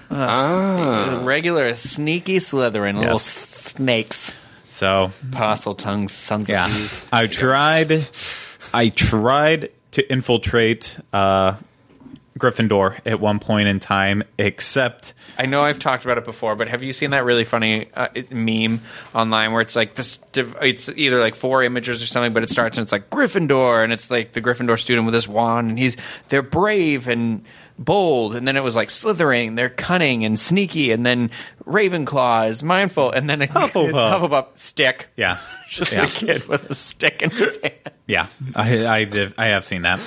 [0.10, 1.22] Ah.
[1.24, 3.24] Regular sneaky Slytherin, little Yes.
[3.26, 4.36] snakes,
[4.74, 7.06] So Parseltongues, sons yeah, of bees.
[7.12, 8.08] I tried.
[8.74, 11.58] I tried to infiltrate uh,
[12.40, 16.70] Gryffindor at one point in time, except I know I've talked about it before, but
[16.70, 18.82] have you seen that really funny uh, meme
[19.14, 20.18] online where it's like this?
[20.18, 23.84] div- It's either like four images or something, but it starts and it's like Gryffindor,
[23.84, 25.96] and it's like the Gryffindor student with his wand, and he's
[26.30, 27.46] they're brave and
[27.78, 29.56] bold, and then it was like Slytherin.
[29.56, 31.32] they're cunning and sneaky, and then
[31.66, 33.92] Ravenclaw is mindful, and then a Hufflepuff.
[33.92, 37.74] Hufflepuff stick, yeah, just yeah, a kid with a stick in his hand.
[38.08, 38.28] yeah.
[38.56, 40.00] I I, I have seen that.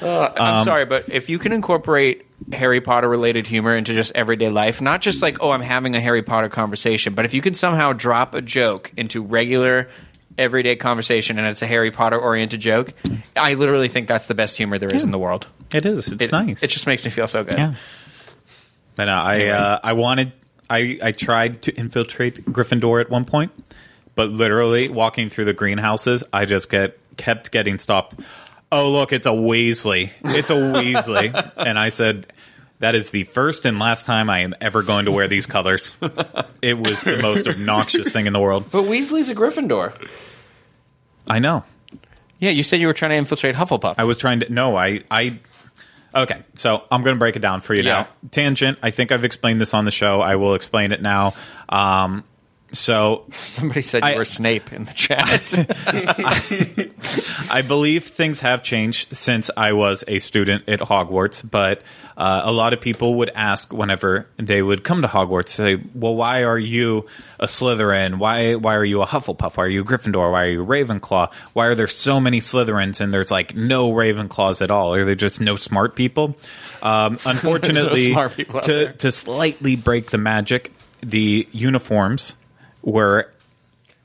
[0.00, 4.48] Uh, I'm sorry, but if you can incorporate Harry Potter related humor into just everyday
[4.48, 7.54] life, not just like, oh, I'm having a Harry Potter conversation, but if you can
[7.54, 9.90] somehow drop a joke into regular
[10.40, 12.92] everyday conversation and it's a Harry Potter oriented joke,
[13.36, 15.46] I literally think that's the best humor there is in the world.
[15.72, 16.10] It is.
[16.12, 16.62] It's It, nice.
[16.62, 17.54] It just makes me feel so good.
[17.54, 17.74] Yeah.
[18.96, 20.32] But no, I uh, I wanted
[20.68, 23.52] I I tried to infiltrate Gryffindor at one point,
[24.14, 28.18] but literally walking through the greenhouses, I just get kept getting stopped.
[28.72, 30.10] Oh look, it's a Weasley.
[30.24, 32.32] It's a Weasley, and I said.
[32.80, 35.94] That is the first and last time I am ever going to wear these colors.
[36.62, 38.70] It was the most obnoxious thing in the world.
[38.70, 39.92] But Weasley's a Gryffindor.
[41.30, 41.64] I know.
[42.38, 43.94] Yeah, you said you were trying to infiltrate Hufflepuff.
[43.98, 44.52] I was trying to.
[44.52, 45.02] No, I.
[45.10, 45.38] I.
[46.14, 47.92] Okay, so I'm going to break it down for you Yeah.
[48.02, 48.08] now.
[48.30, 48.78] Tangent.
[48.82, 50.20] I think I've explained this on the show.
[50.20, 51.34] I will explain it now.
[51.68, 52.24] Um,
[52.72, 55.52] so Somebody said you I- were Snape in the chat.
[57.50, 61.82] I believe things have changed since I was a student at Hogwarts, but
[62.20, 66.14] uh, a lot of people would ask whenever they would come to Hogwarts, say, "Well,
[66.14, 67.06] why are you
[67.38, 68.18] a Slytherin?
[68.18, 69.56] Why why are you a Hufflepuff?
[69.56, 70.30] Why are you a Gryffindor?
[70.30, 71.32] Why are you a Ravenclaw?
[71.54, 74.92] Why are there so many Slytherins and there's like no Ravenclaws at all?
[74.92, 76.36] Are there just no smart people?"
[76.82, 82.36] Um, unfortunately, people to to slightly break the magic, the uniforms
[82.82, 83.32] were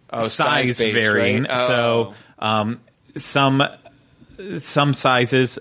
[0.09, 1.43] Oh, size varying.
[1.43, 1.51] right?
[1.53, 1.67] Oh.
[1.67, 2.79] So um,
[3.17, 3.61] some
[4.59, 5.59] some sizes,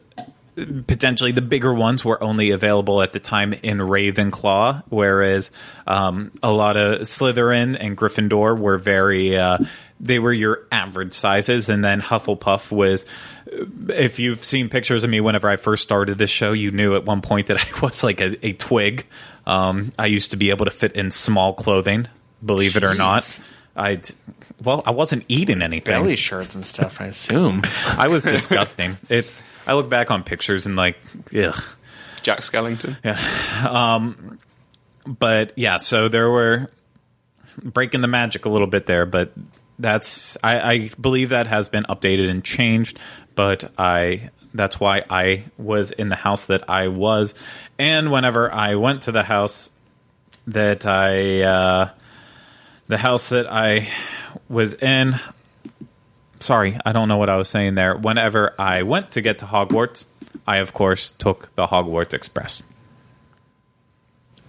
[0.86, 5.50] potentially the bigger ones, were only available at the time in Ravenclaw, whereas
[5.86, 9.36] um, a lot of Slytherin and Gryffindor were very.
[9.36, 9.58] Uh,
[10.00, 13.06] they were your average sizes, and then Hufflepuff was.
[13.88, 17.04] If you've seen pictures of me whenever I first started this show, you knew at
[17.04, 19.06] one point that I was like a, a twig.
[19.46, 22.08] Um, I used to be able to fit in small clothing,
[22.44, 23.40] believe it or not.
[23.76, 24.14] Jeez.
[24.16, 25.92] I well, I wasn't eating anything.
[25.92, 27.62] Belly shirts and stuff, I assume.
[27.87, 28.96] I was disgusting.
[29.08, 29.40] it's.
[29.66, 30.96] I look back on pictures and like,
[31.37, 31.62] ugh.
[32.22, 32.96] Jack Skellington.
[33.04, 33.68] Yeah.
[33.68, 34.38] Um,
[35.06, 36.68] but yeah, so there were
[37.62, 39.32] breaking the magic a little bit there, but
[39.78, 40.37] that's.
[40.42, 42.98] I, I believe that has been updated and changed.
[43.34, 44.30] But I.
[44.56, 47.34] That's why I was in the house that I was,
[47.76, 49.68] and whenever I went to the house
[50.46, 51.90] that I, uh,
[52.87, 53.88] the house that I
[54.49, 55.14] was in,
[56.40, 57.97] sorry, I don't know what I was saying there.
[57.97, 60.07] Whenever I went to get to Hogwarts,
[60.47, 62.62] I of course took the Hogwarts Express.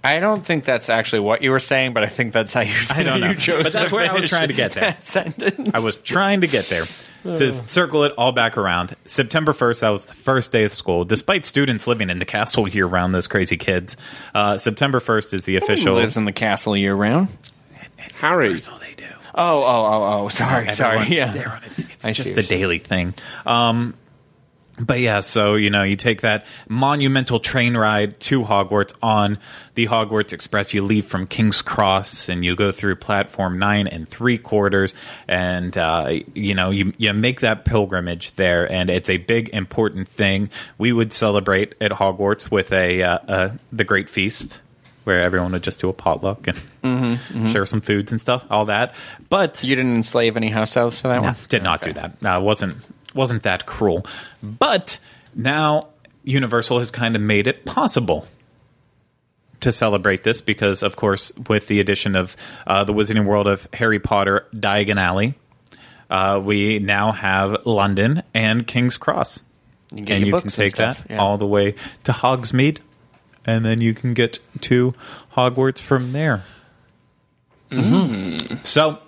[0.04, 2.76] I don't think that's actually what you were saying, but I think that's how you.
[2.92, 3.30] I don't know.
[3.30, 4.96] you chose But that's to where I was trying to get there.
[5.02, 5.72] Sentence.
[5.74, 6.84] I was trying to get there
[7.24, 8.96] to circle it all back around.
[9.08, 11.06] September 1st, that was the first day of school.
[11.06, 13.98] Despite students living in the castle year round, those crazy kids,
[14.36, 15.96] uh, September 1st is the official.
[15.96, 17.30] lives in the castle year round.
[18.14, 18.52] Harry.
[18.54, 19.06] That's all they do.
[19.38, 20.30] Oh, oh, oh, oh!
[20.30, 21.08] Sorry, sorry.
[21.08, 23.14] Yeah, there on a- it's I just a daily thing.
[23.46, 23.96] Um,
[24.80, 29.38] but yeah, so you know, you take that monumental train ride to Hogwarts on
[29.76, 30.74] the Hogwarts Express.
[30.74, 34.94] You leave from King's Cross and you go through platform nine and three quarters,
[35.28, 40.08] and uh, you know, you you make that pilgrimage there, and it's a big important
[40.10, 40.50] thing.
[40.78, 44.60] We would celebrate at Hogwarts with a uh, uh, the Great Feast.
[45.06, 48.96] Where everyone would just do a potluck and share some foods and stuff, all that.
[49.30, 51.36] But You didn't enslave any house elves for that no, one?
[51.48, 52.26] did not do that.
[52.26, 52.76] Uh, wasn't
[53.14, 54.06] wasn't that cruel.
[54.44, 55.00] But
[55.34, 55.90] now
[56.24, 58.28] Universal has kind of made it possible
[59.62, 62.36] to celebrate this because, of course, with the addition of
[62.68, 65.34] uh, the Wizarding World of Harry Potter Diagon Alley,
[66.10, 69.44] uh, we now have London and King's Cross.
[69.94, 71.18] You and you can take that yeah.
[71.18, 72.80] all the way to Hogsmeade,
[73.46, 74.94] and then you can get to
[75.36, 76.44] Hogwarts from there.
[78.64, 79.00] So,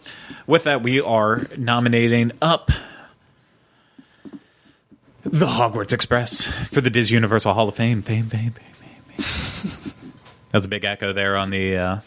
[0.45, 2.71] with that, we are nominating up
[5.23, 8.01] the Hogwarts Express for the Disney Universal Hall of Fame.
[8.01, 9.17] Fame, fame, fame, fame.
[9.17, 10.11] fame.
[10.51, 11.99] That's a big echo there on the uh,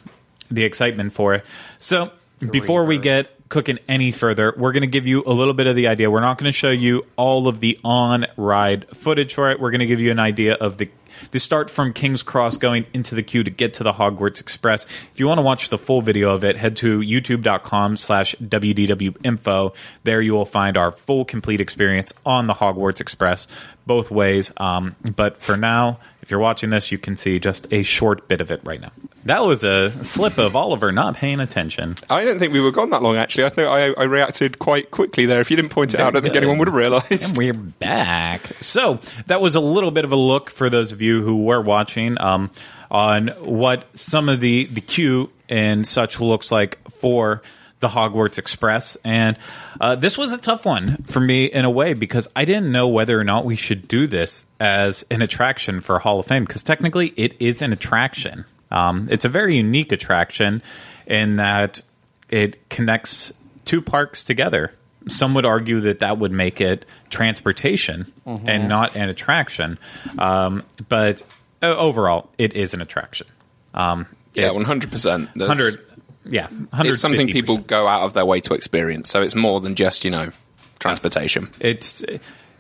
[0.51, 1.47] the excitement for it.
[1.79, 2.11] So,
[2.51, 5.77] before we get cooking any further, we're going to give you a little bit of
[5.77, 6.11] the idea.
[6.11, 9.61] We're not going to show you all of the on ride footage for it.
[9.61, 10.89] We're going to give you an idea of the
[11.33, 14.85] the start from King's Cross going into the queue to get to the Hogwarts Express.
[14.85, 19.75] If you want to watch the full video of it, head to youtube.com slash wdwinfo.
[20.05, 23.49] There you will find our full complete experience on the Hogwarts Express,
[23.87, 24.53] both ways.
[24.57, 25.99] Um, but for now,
[26.31, 28.93] if you're watching this, you can see just a short bit of it right now.
[29.25, 31.97] That was a slip of Oliver not paying attention.
[32.09, 33.47] I don't think we were gone that long, actually.
[33.47, 35.41] I think I, I reacted quite quickly there.
[35.41, 37.31] If you didn't point it out, I don't think anyone would have realized.
[37.31, 38.43] And we're back.
[38.63, 41.61] So that was a little bit of a look for those of you who were
[41.61, 42.53] watching um,
[42.93, 47.43] on what some of the the queue and such looks like for
[47.81, 48.97] the Hogwarts Express.
[49.05, 49.37] And
[49.81, 52.89] uh, this was a tough one for me in a way because I didn't know
[52.89, 56.63] whether or not we should do this as an attraction for Hall of Fame because
[56.63, 58.45] technically it is an attraction.
[58.71, 60.63] Um, it's a very unique attraction
[61.07, 61.81] in that
[62.29, 63.33] it connects
[63.65, 64.73] two parks together.
[65.09, 69.79] Some would argue that that would make it transportation and not an attraction.
[70.19, 71.23] Um, but
[71.63, 73.27] uh, overall, it is an attraction.
[73.75, 75.31] Um, Yeah, one hundred percent.
[75.35, 75.81] 100,
[76.25, 79.09] yeah, It's something people go out of their way to experience.
[79.09, 80.31] So it's more than just you know
[80.79, 81.51] transportation.
[81.61, 82.05] it's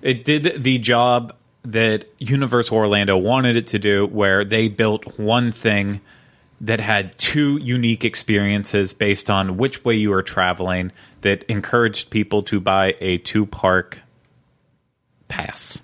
[0.02, 5.52] it did the job that Universal Orlando wanted it to do, where they built one
[5.52, 6.00] thing
[6.62, 10.92] that had two unique experiences based on which way you were traveling
[11.22, 14.00] that encouraged people to buy a two park
[15.28, 15.82] pass.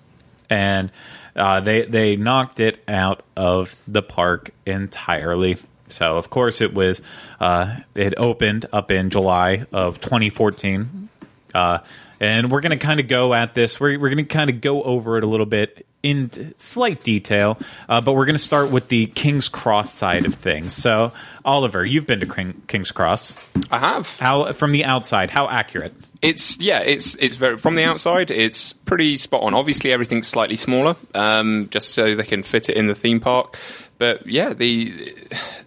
[0.48, 0.90] And
[1.34, 5.56] uh, they they knocked it out of the park entirely.
[5.88, 7.02] So of course it was
[7.40, 11.08] uh, it opened up in July of 2014,
[11.54, 11.78] uh,
[12.20, 13.78] and we're going to kind of go at this.
[13.78, 17.58] We're we're going to kind of go over it a little bit in slight detail,
[17.88, 20.72] uh, but we're going to start with the King's Cross side of things.
[20.72, 21.12] So
[21.44, 23.36] Oliver, you've been to King, King's Cross.
[23.70, 24.18] I have.
[24.18, 25.30] How from the outside?
[25.30, 25.94] How accurate?
[26.22, 28.30] It's yeah, it's it's very from the outside.
[28.30, 29.54] It's pretty spot on.
[29.54, 33.58] Obviously, everything's slightly smaller, um, just so they can fit it in the theme park.
[33.98, 35.14] But yeah, the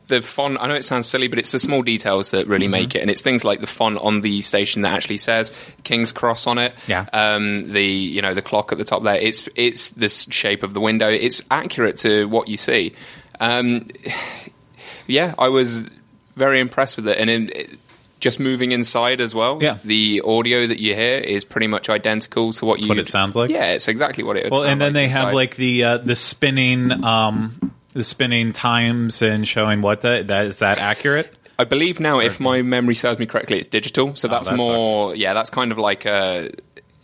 [0.09, 0.57] the font.
[0.59, 3.09] I know it sounds silly, but it's the small details that really make it, and
[3.09, 6.73] it's things like the font on the station that actually says King's Cross on it.
[6.87, 7.05] Yeah.
[7.13, 9.15] Um, the you know the clock at the top there.
[9.15, 11.07] It's it's the shape of the window.
[11.07, 12.93] It's accurate to what you see.
[13.39, 13.87] Um,
[15.07, 15.89] yeah, I was
[16.35, 17.77] very impressed with it, and in,
[18.19, 19.59] just moving inside as well.
[19.61, 19.77] Yeah.
[19.85, 22.89] the audio that you hear is pretty much identical to what you.
[22.89, 23.49] what it sounds like?
[23.49, 24.45] Yeah, it's exactly what it.
[24.45, 28.53] Would Well, and then like they have like the uh, the spinning um, the spinning
[28.53, 31.35] times and showing what the, that is that accurate.
[31.57, 34.15] I believe now, if my memory serves me correctly, it's digital.
[34.15, 35.15] So ah, that's Oh, that more.
[35.15, 36.51] Yeah, that's kind of like a.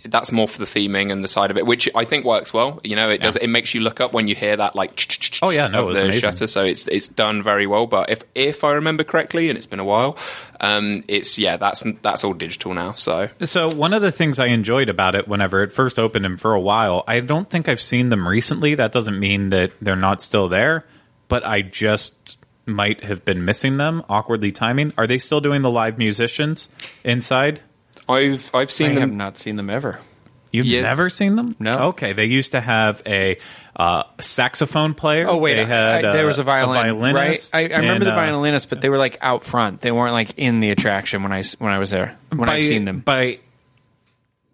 [0.06, 2.80] That's more for the theming and the side of it, which I think works well.
[2.84, 3.36] You know, it does.
[3.36, 5.00] It makes you look up when you hear that like.
[5.42, 6.22] Oh, yeah, no, of the amazing.
[6.22, 6.48] shutter.
[6.48, 7.88] So it's it's done very well.
[7.88, 10.18] But if if I remember correctly, and it's been a while,
[10.62, 12.94] um, it's yeah, that's that's all digital now.
[12.94, 16.40] So So one of the things I enjoyed about it whenever it first opened and
[16.40, 18.76] for a while, I don't think I've seen them recently.
[18.76, 20.86] That doesn't mean that they're not still there,
[21.28, 24.94] but I just might have been missing them, awkwardly timing.
[24.98, 26.70] Are they still doing the live musicians
[27.04, 27.62] inside?
[28.08, 30.00] I've I've seen I seen have not seen them ever.
[30.52, 30.84] You've Yeah.
[30.84, 31.56] never seen them?
[31.60, 31.90] No.
[31.90, 33.38] Okay, they used to have a
[33.76, 35.28] uh, saxophone player.
[35.28, 37.72] Oh wait, they had I, I, there was a violin, violinist, right?
[37.72, 39.82] I, I remember and, the uh, violinist, but they were like out front.
[39.82, 42.18] They weren't like in the attraction when I s- when I was there.
[42.30, 43.40] When by, I've seen them, by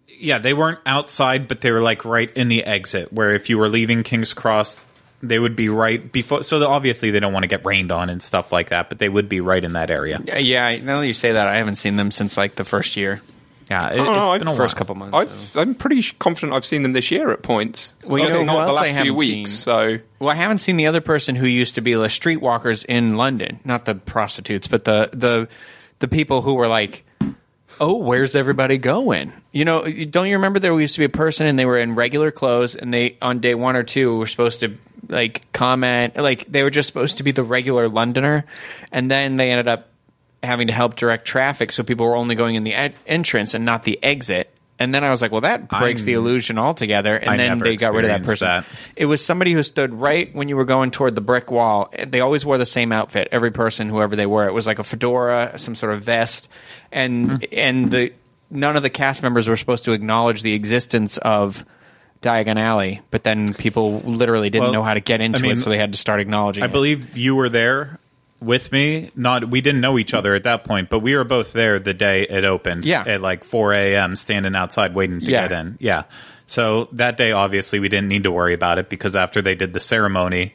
[0.08, 3.58] yeah they weren't outside but they were like right in the exit where if you
[3.58, 4.84] were leaving king's cross
[5.20, 8.22] they would be right before so obviously they don't want to get rained on and
[8.22, 10.76] stuff like that but they would be right in that area yeah, yeah.
[10.80, 13.20] Now that you say that, I haven't seen them since like the first year.
[13.72, 14.78] Yeah, it, I don't know, has I've- been a First while.
[14.78, 15.56] couple months.
[15.56, 17.94] I've, I'm pretty confident I've seen them this year at points.
[18.04, 19.50] Well, you know not the else I last few haven't weeks.
[19.50, 19.56] seen?
[19.58, 23.16] So Well, I haven't seen the other person who used to be the streetwalkers in
[23.16, 25.48] London, not the prostitutes, but the the
[26.00, 27.04] the people who were like,
[27.80, 31.46] "Oh, where's everybody going?" You know, don't you remember there used to be a person
[31.46, 34.60] and they were in regular clothes and they on day 1 or 2 were supposed
[34.60, 34.76] to
[35.08, 38.44] like comment like they were just supposed to be the regular Londoner
[38.92, 39.88] and then they ended up
[40.42, 42.74] having to help direct traffic so people were only going in the
[43.06, 44.48] entrance and not the exit.
[44.78, 47.14] And then I was like, well, that breaks the I'm- illusion altogether.
[47.16, 48.48] And I then they got rid of that person.
[48.48, 48.64] that.
[48.96, 51.92] It was somebody who stood right when you were going toward the brick wall.
[52.04, 53.28] They always wore the same outfit.
[53.30, 56.48] Every person, whoever they were, it was like a fedora, some sort of vest,
[56.90, 57.36] and Hmm.
[57.52, 58.12] and the
[58.50, 61.64] none of the cast members were supposed to acknowledge the existence of
[62.20, 63.02] Diagon Alley.
[63.12, 65.70] But then people literally didn't Well, know how to get into I mean, it, so
[65.70, 66.62] they had to start acknowledging.
[66.62, 66.66] It.
[66.66, 66.72] I it.
[66.72, 67.98] believe you were there
[68.42, 69.10] with me.
[69.16, 71.94] Not we didn't know each other at that point, but we were both there the
[71.94, 72.84] day it opened.
[72.84, 73.04] Yeah.
[73.06, 74.16] at like 4 a.m.
[74.16, 75.48] standing outside waiting to Yeah.
[75.48, 75.76] get in.
[75.80, 76.04] Yeah.
[76.46, 79.72] So that day, obviously, we didn't need to worry about it because after they did
[79.72, 80.54] the ceremony,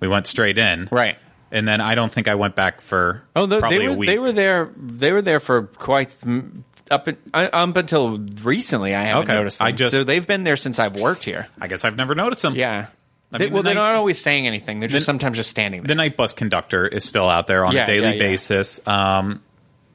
[0.00, 0.88] we went straight in.
[0.90, 1.18] Right.
[1.52, 3.96] And then I don't think I went back for Oh, the, probably they a were
[3.96, 4.08] week.
[4.10, 4.70] they were there.
[4.76, 8.94] They were there for quite mm, up in- uh, up until recently.
[8.94, 9.34] I haven't Okay.
[9.34, 9.58] noticed.
[9.58, 9.66] Them.
[9.68, 11.46] I just- so they've been there since I've worked here.
[11.60, 12.54] I guess I've never noticed them.
[12.54, 12.86] Yeah.
[13.34, 14.78] I They- mean, well, the they're night- not always saying anything.
[14.80, 15.88] They're just The- sometimes just standing there.
[15.88, 18.18] The night bus conductor is still out there on Yeah, a daily yeah, yeah.
[18.18, 18.80] basis.
[18.86, 19.42] Um,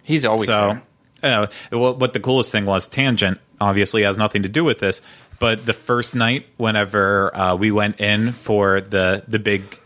[0.05, 0.79] He's always so,
[1.21, 1.33] there.
[1.43, 5.01] uh, well, what the coolest thing was, tangent obviously has nothing to do with this,
[5.39, 9.79] but the first night, whenever uh, we went in for the the big,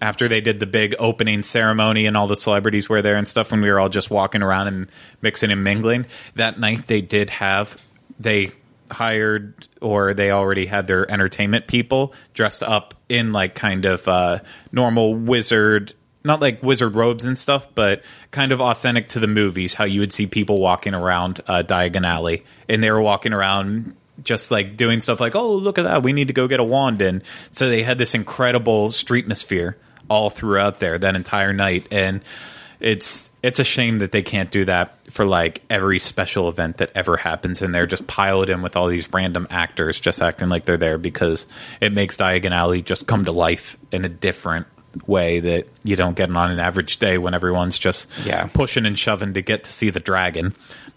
[0.00, 3.50] after they did the big opening ceremony and all the celebrities were there and stuff,
[3.50, 4.88] when we were all just walking around and
[5.20, 6.06] mixing and mingling,
[6.36, 7.76] that night they did have
[8.18, 8.50] they
[8.92, 14.40] hired or they already had their entertainment people dressed up in like kind of uh,
[14.72, 19.74] normal wizard not like wizard robes and stuff but kind of authentic to the movies
[19.74, 23.94] how you would see people walking around uh, diagon alley and they were walking around
[24.22, 26.02] just like doing stuff like oh look at that.
[26.02, 27.22] We need to go get a wand and
[27.52, 29.76] so they had this incredible street atmosphere
[30.10, 31.86] all throughout there that entire night.
[31.90, 32.20] And
[32.80, 36.90] it's it's a shame that they can't do that for like every special event that
[36.94, 40.64] ever happens and they're Just piled in with all these random actors just acting like
[40.66, 41.46] they're there because
[41.80, 44.66] it makes Diagon Alley just come to life in a different
[45.06, 48.46] way that you don't get on an average day when everyone's just Yeah.
[48.52, 50.54] pushing and shoving to get to see the dragon.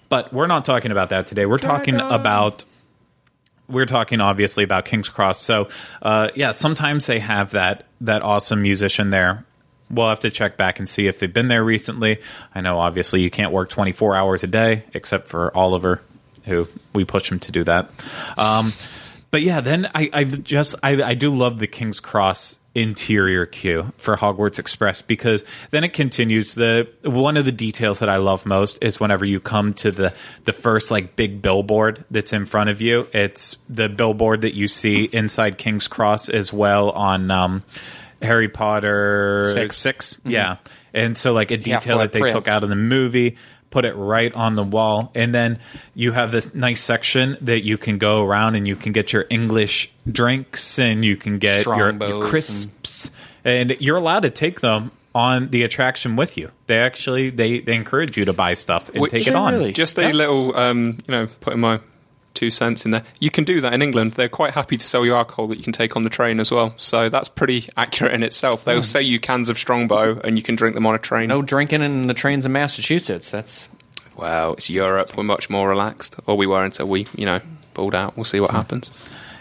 [0.10, 1.46] But we're not talking about that today.
[1.46, 2.66] We're talking about
[3.70, 5.42] we're talking obviously about King's Cross.
[5.42, 5.70] So,
[6.02, 9.46] uh, yeah, sometimes they have that that awesome musician there.
[9.94, 12.20] We'll have to check back and see if they've been there recently.
[12.54, 16.02] I know obviously you can't work 24 hours a day, except for Oliver,
[16.46, 17.90] who we push him to do that.
[18.38, 18.74] Um,
[19.32, 23.92] but yeah, then I, I just I, I do love the King's Cross interior queue
[23.98, 28.46] for Hogwarts Express because then it continues the one of the details that I love
[28.46, 30.14] most is whenever you come to the
[30.46, 34.68] the first like big billboard that's in front of you it's the billboard that you
[34.68, 37.64] see inside King's Cross as well on um,
[38.24, 40.58] Harry Potter 6 6 yeah.
[40.94, 42.34] And so like a detail that they Prince.
[42.34, 43.38] took out of the movie
[43.70, 45.58] put it right on the wall and then
[45.96, 49.26] you have this nice section that you can go around and you can get your
[49.32, 53.10] english drinks and you can get your, Strongbows your and- crisps.
[53.44, 56.50] And, you're allowed to take them on the attraction with you.
[56.68, 59.54] They actually they, they encourage you to buy stuff and Which- take it on.
[59.56, 59.72] Really?
[59.74, 60.12] Just a Yeah.
[60.12, 61.80] little, um, you know, putting my
[62.34, 63.04] two cents in there.
[63.20, 64.14] You can do that in England.
[64.14, 66.52] They're quite happy to sell you alcohol that you can take on the train as
[66.52, 66.74] well.
[66.78, 68.66] So that's pretty accurate in itself.
[68.66, 68.84] They'll hmm.
[68.84, 71.30] sell you cans of Strongbow and you can drink them on a train.
[71.30, 73.32] no drinking in the trains in Massachusetts.
[73.32, 73.70] That's
[74.16, 74.54] wow.
[74.54, 75.16] it's Europe.
[75.16, 76.18] We're much more relaxed.
[76.26, 77.40] Or we were until we, you know,
[77.74, 78.16] pulled out.
[78.16, 78.58] We'll see what hmm.
[78.58, 78.92] happens.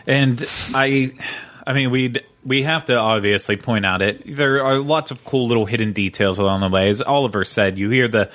[0.06, 0.42] And
[0.74, 1.14] I,
[1.66, 4.22] I mean, we'd we have to obviously point out it.
[4.26, 6.88] There are lots of cool little hidden details along the way.
[6.88, 8.30] As Oliver said, you hear the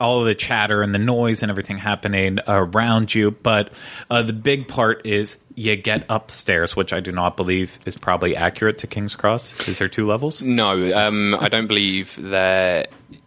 [0.00, 3.32] all of the chatter and the noise and everything happening around you.
[3.32, 3.72] But
[4.10, 8.36] uh, the big part is you get upstairs, which I do not believe is probably
[8.36, 9.68] accurate to King's Cross.
[9.68, 10.40] Is there two levels?
[10.42, 12.86] No, um, I don't believe there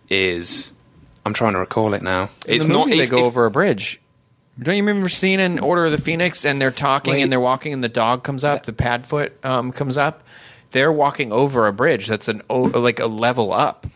[0.09, 0.73] is.
[1.25, 2.29] I'm trying to recall it now.
[2.45, 2.87] It's in the not.
[2.87, 3.99] movie they if- go if- over a bridge.
[4.59, 7.21] Don't you remember seeing in Order of the Phoenix and they're talking Wait.
[7.23, 10.23] and they're walking and the dog comes up, the Padfoot um, comes up.
[10.71, 13.87] They're walking over a bridge that's an o- like a level up.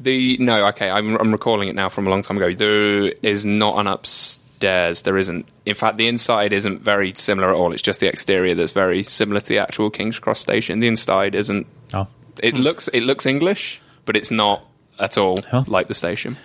[0.00, 2.52] The no, okay, I'm, I'm recalling it now from a long time ago.
[2.52, 5.02] There is not an upstairs.
[5.02, 5.46] There isn't.
[5.66, 7.72] In fact, the inside isn't very similar at all.
[7.72, 10.80] It's just the exterior that's very similar to the actual King's Cross station.
[10.80, 11.66] The inside isn't.
[11.92, 12.06] Oh,
[12.42, 14.64] It looks it looks English, but it's not
[14.98, 15.64] at all Huh.
[15.66, 16.36] like the station.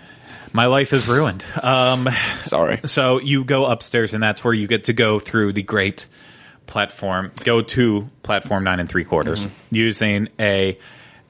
[0.54, 1.44] my life is ruined.
[1.62, 2.10] Um,
[2.44, 2.80] Sorry.
[2.86, 6.08] So you go upstairs, and that's where you get to go through the great
[6.68, 10.78] platform, go to platform nine and three quarters using a,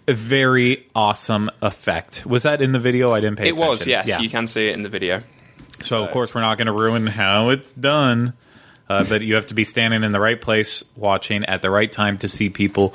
[0.08, 2.26] a very awesome effect.
[2.26, 3.14] Was that in the video?
[3.14, 3.50] I didn't pay.
[3.50, 3.64] Attention.
[3.64, 4.08] It was yes.
[4.08, 4.20] Yeah.
[4.20, 5.22] You can see it in the video.
[5.84, 8.34] So, of course, we're not going to ruin how it's done.
[8.88, 11.92] Uh, but you have to be standing in the right place, watching at the right
[11.92, 12.94] time to see people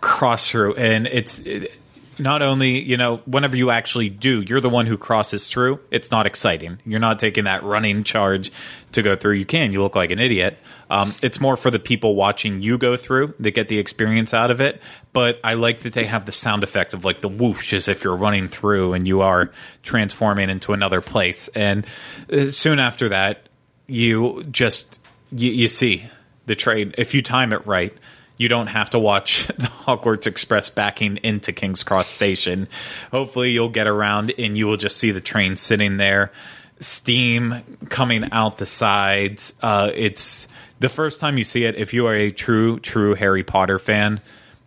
[0.00, 0.76] cross through.
[0.76, 1.72] And it's it,
[2.18, 5.80] not only, you know, whenever you actually do, you're the one who crosses through.
[5.90, 6.78] It's not exciting.
[6.84, 8.52] You're not taking that running charge
[8.92, 9.34] to go through.
[9.34, 9.72] You can.
[9.72, 10.58] You look like an idiot.
[10.90, 14.50] Um, it's more for the people watching you go through that get the experience out
[14.50, 14.82] of it.
[15.12, 18.04] But I like that they have the sound effect of like the whoosh as if
[18.04, 19.50] you're running through and you are
[19.82, 21.48] transforming into another place.
[21.48, 21.86] And
[22.32, 23.48] uh, soon after that,
[23.86, 25.00] you just
[25.32, 26.04] you, you see
[26.46, 27.94] the train if you time it right
[28.42, 32.68] you don't have to watch the Hogwarts Express backing into King's Cross Station.
[33.12, 36.32] Hopefully, you'll get around and you will just see the train sitting there,
[36.80, 39.52] steam coming out the sides.
[39.62, 40.46] Uh, it's
[40.80, 41.76] the first time you see it.
[41.76, 44.20] If you are a true, true Harry Potter fan,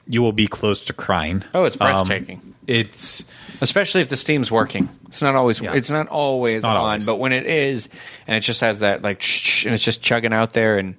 [0.07, 1.43] you will be close to crying.
[1.53, 2.53] Oh, it's Um, breathtaking.
[2.67, 3.25] it's
[3.61, 4.89] especially if the steam's working.
[5.07, 5.73] It's not always Yeah.
[5.73, 7.05] it's not always Not on, always.
[7.05, 7.89] but when it is,
[8.27, 9.21] and it just has that like
[9.65, 10.95] and it's just chugging out there, and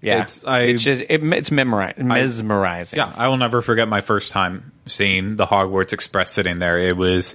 [0.00, 2.06] yeah, It's- I- it's just it, it's mesmerizing.
[2.98, 3.12] yeah.
[3.16, 6.78] I will never forget my first time seeing the Hogwarts Express sitting there.
[6.78, 7.34] It was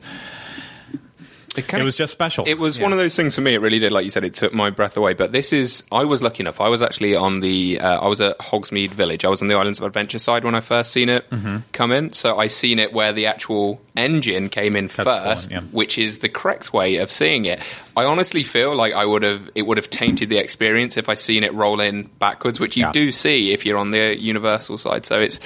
[1.57, 2.45] it, kind it of- was just special.
[2.47, 3.53] It was one of those things for me.
[3.53, 5.13] It really did, like you said, it took my breath away.
[5.13, 6.59] But this is, I was lucky enough.
[6.61, 9.25] I was actually on the, uh, I was at Hogsmeade Village.
[9.25, 11.57] I was on the Islands of Adventure side when I first seen it Mm-hmm.
[11.71, 12.13] come in.
[12.13, 15.69] So I seen it where the actual engine came in the first, point, yeah.
[15.71, 17.59] which is the correct way of seeing it.
[17.95, 21.13] I honestly feel like I would have, it would have tainted the experience if I
[21.15, 22.91] seen it roll in backwards, which you Yeah.
[22.91, 25.05] do see if you're on the Universal side.
[25.05, 25.39] So it's.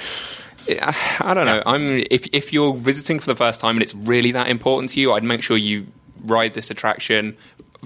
[0.70, 1.62] I don't know.
[1.64, 5.00] I'm if if you're visiting for the first time and it's really that important to
[5.00, 5.86] you, I'd make sure you
[6.24, 7.36] ride this attraction.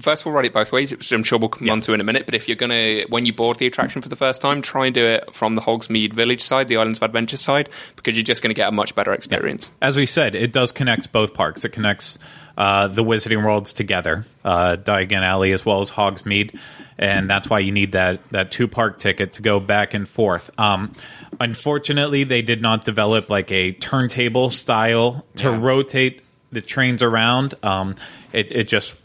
[0.01, 2.01] First of all, ride it both ways, which I'm sure we'll come on to in
[2.01, 2.25] a minute.
[2.25, 4.95] But if you're gonna, when you board the attraction for the first time, try and
[4.95, 8.41] do it from the Hogsmeade Village side, the Islands of Adventure side, because you're just
[8.41, 9.69] going to get a much better experience.
[9.83, 11.63] as we said, it does connect both parks.
[11.63, 12.17] It connects
[12.57, 16.57] uh, the Wizarding Worlds together, uh, Diagon Alley as well as Hogsmeade,
[16.97, 20.49] and that's why you need that that two park ticket to go back and forth.
[20.59, 20.93] Um,
[21.39, 25.59] unfortunately, they did not develop like a turntable style to Yeah.
[25.61, 26.21] rotate
[26.51, 27.55] the trains around.
[27.63, 27.95] Um,
[28.33, 28.95] it, it just,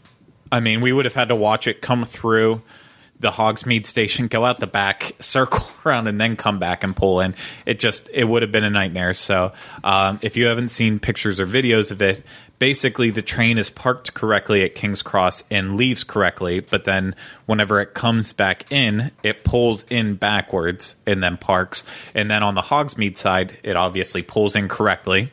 [0.51, 2.61] I mean, we would have had to watch it come through
[3.19, 7.19] the Hogsmeade station, go out the back, circle around, and then come back and pull
[7.21, 7.35] in.
[7.65, 9.13] It just it would have been a nightmare.
[9.13, 9.53] So
[9.83, 12.23] um, if you haven't seen pictures or videos of it,
[12.59, 17.15] basically the train is parked correctly at King's Cross and leaves correctly, but then
[17.45, 21.83] whenever it comes back in, it pulls in backwards and then parks.
[22.13, 25.31] And then on the Hogsmeade side, it obviously pulls in correctly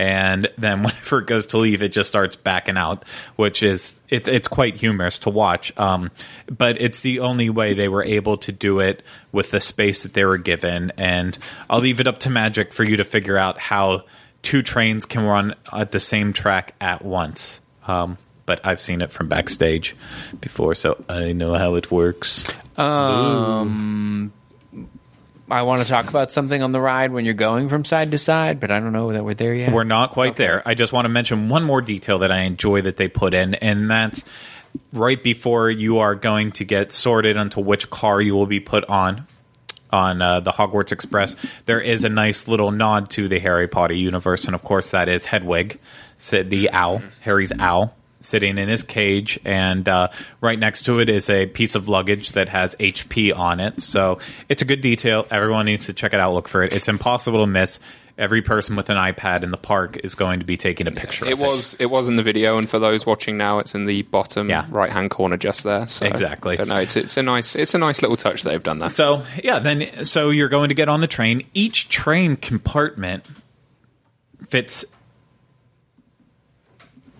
[0.00, 3.04] and then whenever it goes to leave, it just starts backing out,
[3.36, 5.76] which is it, it's quite humorous to watch.
[5.78, 6.10] Um,
[6.50, 10.14] but it's the only way they were able to do it with the space that
[10.14, 11.36] they were given, and
[11.68, 14.04] I'll leave it up to Magic for you to figure out how
[14.40, 17.60] two trains can run at the same track at once.
[17.86, 19.94] Um, but I've seen it from backstage
[20.40, 22.44] before, so I know how it works.
[25.50, 28.18] I want to talk about something on the ride when you're going from side to
[28.18, 29.72] side, but I don't know that we're there yet.
[29.72, 30.62] We're not quite there.
[30.66, 33.54] I just want to mention one more detail that I enjoy that they put in,
[33.54, 34.24] and that's
[34.92, 38.84] right before you are going to get sorted onto which car you will be put
[38.86, 39.26] on
[39.92, 41.34] on uh, the Hogwarts Express.
[41.66, 45.08] There is a nice little nod to the Harry Potter universe, and of course, that
[45.08, 45.80] is Hedwig,
[46.30, 47.96] the owl, Harry's owl.
[48.22, 50.08] Sitting in his cage, and uh,
[50.42, 53.80] right next to it is a piece of luggage that has HP on it.
[53.80, 54.18] So
[54.48, 55.26] it's a good detail.
[55.30, 56.34] Everyone needs to check it out.
[56.34, 56.74] Look for it.
[56.74, 57.80] It's impossible to miss.
[58.18, 61.24] Every person with an iPad in the park is going to be taking a picture.
[61.24, 63.86] It of was it was in the video, and for those watching now, it's in
[63.86, 64.66] the bottom Yeah.
[64.68, 65.88] right hand corner, just there.
[65.88, 66.58] So, Exactly.
[66.58, 68.90] But no, it's it's a nice it's a nice little touch they've done that.
[68.90, 71.40] So yeah, then so you're going to get on the train.
[71.54, 73.24] Each train compartment
[74.48, 74.84] fits.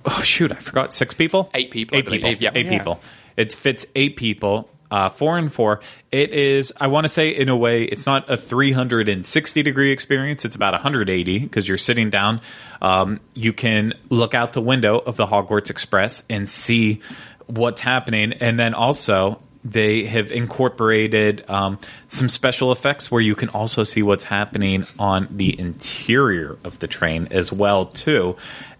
[0.04, 0.50] Oh shoot!
[0.52, 1.50] I forgot six people.
[1.54, 2.22] Eight people, Eight believe.
[2.22, 2.42] people.
[2.42, 2.50] Yeah.
[2.54, 2.78] Eight Yeah.
[2.78, 3.00] people.
[3.36, 4.68] It fits eight people.
[4.90, 5.80] Uh, four and four.
[6.10, 6.72] It is.
[6.76, 10.44] I want to say in a way, it's not a 360 degree experience.
[10.44, 12.40] It's about 180 because you're sitting down.
[12.82, 17.00] Um, you can look out the window of the Hogwarts Express and see
[17.46, 21.78] what's happening, and then also they have incorporated um,
[22.08, 26.86] some special effects where you can also see what's happening on the interior of the
[26.88, 28.34] train as well too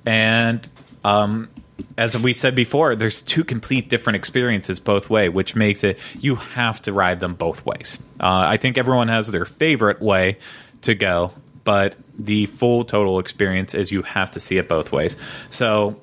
[0.06, 0.66] and
[1.04, 1.48] um,
[1.96, 6.36] as we said before there's two complete different experiences both way which makes it you
[6.36, 10.36] have to ride them both ways uh, i think everyone has their favorite way
[10.82, 11.32] to go
[11.64, 15.16] but the full total experience is you have to see it both ways
[15.50, 16.00] so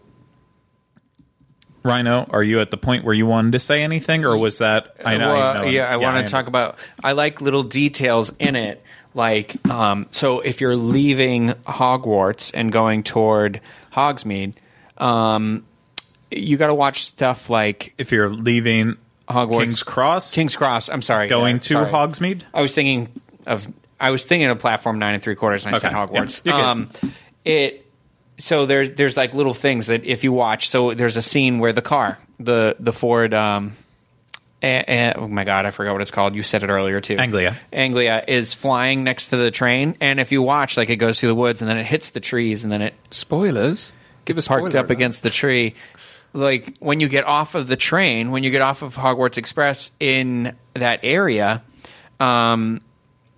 [1.87, 4.97] Rhino, are you at the point where you wanted to say anything, or was that?
[5.03, 5.33] I know.
[5.33, 6.77] Well, I know yeah, I want to talk about.
[7.03, 8.83] I like little details in it,
[9.13, 10.41] like um, so.
[10.41, 13.61] If you're leaving Hogwarts and going toward
[13.93, 14.53] Hogsmeade,
[14.97, 15.65] um,
[16.31, 18.97] you got to watch stuff like If you're leaving
[19.29, 19.59] Hogwarts.
[19.59, 20.89] King's Cross, King's Cross.
[20.89, 21.89] I'm sorry, going yeah, to sorry.
[21.89, 22.43] Hogsmeade.
[22.53, 23.09] I was thinking
[23.45, 23.67] of
[23.99, 26.45] I was thinking of platform nine and three quarters, and I said Hogwarts.
[26.45, 26.89] Yeah, um,
[27.43, 27.85] it
[28.37, 30.69] so there's there's like little things that if you watch.
[30.69, 33.33] So there's a scene where the car, the the Ford.
[33.33, 33.73] Um,
[34.61, 36.35] eh, eh, oh my god, I forgot what it's called.
[36.35, 37.17] You said it earlier too.
[37.17, 37.55] Anglia.
[37.73, 41.29] Anglia is flying next to the train, and if you watch, like it goes through
[41.29, 43.91] the woods, and then it hits the trees, and then it Spoilers.
[44.27, 45.73] Give us parked up against the tree.
[46.33, 49.91] Like when you get off of the train, when you get off of Hogwarts Express
[50.01, 51.63] in that area,
[52.19, 52.81] um,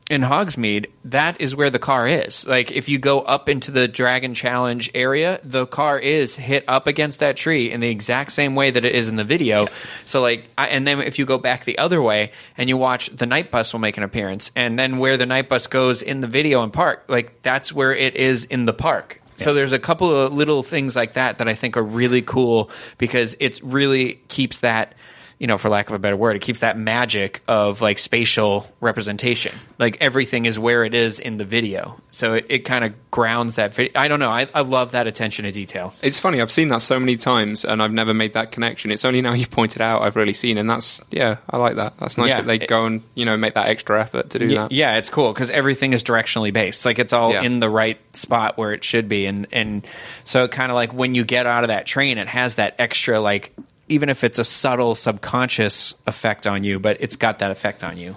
[0.10, 2.48] in Hogsmeade, that is where the car is.
[2.48, 6.88] Like if you go up into the Dragon Challenge area, the car is hit up
[6.88, 9.68] against that tree in the exact same way that it is in the video.
[10.06, 13.16] So like, I, and then if you go back the other way and you watch,
[13.16, 16.22] the night bus will make an appearance, and then where the night bus goes in
[16.22, 19.19] the video and park, like that's where it is in the park.
[19.40, 22.70] So there's a couple of little things like that that I think are really cool
[22.98, 24.96] because it really keeps that,
[25.40, 28.68] you know, for lack of a better word, it keeps that magic of like spatial
[28.82, 29.54] representation.
[29.78, 32.00] Like everything is where it is in the video.
[32.12, 33.94] So it, it kind of grounds that video.
[33.96, 34.30] I don't know.
[34.30, 35.94] I, I love that attention to detail.
[36.02, 36.42] It's funny.
[36.42, 38.92] I've seen that so many times, and I've never made that connection.
[38.92, 41.94] It's only now you've pointed out I've really seen, and that's yeah, I like that.
[42.00, 42.42] That's nice Yeah.
[42.42, 44.74] that they go and you know make that extra effort to do that.
[44.74, 46.84] Yeah, it's cool because everything is directionally based.
[46.86, 47.44] Like it's all Yeah.
[47.44, 49.88] in the right spot where it should be, and and
[50.26, 53.22] so kind of like when you get out of that train, it has that extra
[53.22, 53.56] like
[53.90, 57.98] even if it's a subtle subconscious effect on you, but it's got that effect on
[57.98, 58.16] you.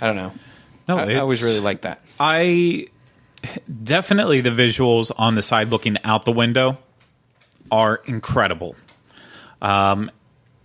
[0.00, 0.32] I don't know.
[0.88, 2.00] No, I, I always really like that.
[2.20, 2.88] I
[3.82, 6.78] definitely the visuals on the side looking out the window
[7.70, 8.76] are incredible.
[9.60, 10.10] Um,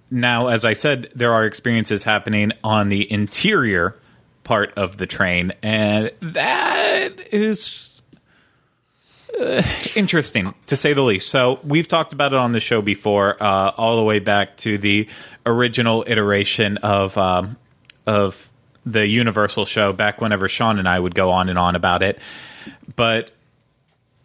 [0.10, 3.98] now, as I said, there are experiences happening on the interior
[4.44, 7.91] part of the train, and that is
[9.40, 9.64] uh,
[9.96, 11.30] interesting to say the least.
[11.30, 14.78] So we've talked about it on the show before, uh, all the way back to
[14.78, 15.08] the
[15.46, 17.58] original iteration of um,
[18.06, 18.50] of
[18.86, 22.20] the Universal show, back whenever Sean and I would go on and on about it.
[22.96, 23.32] But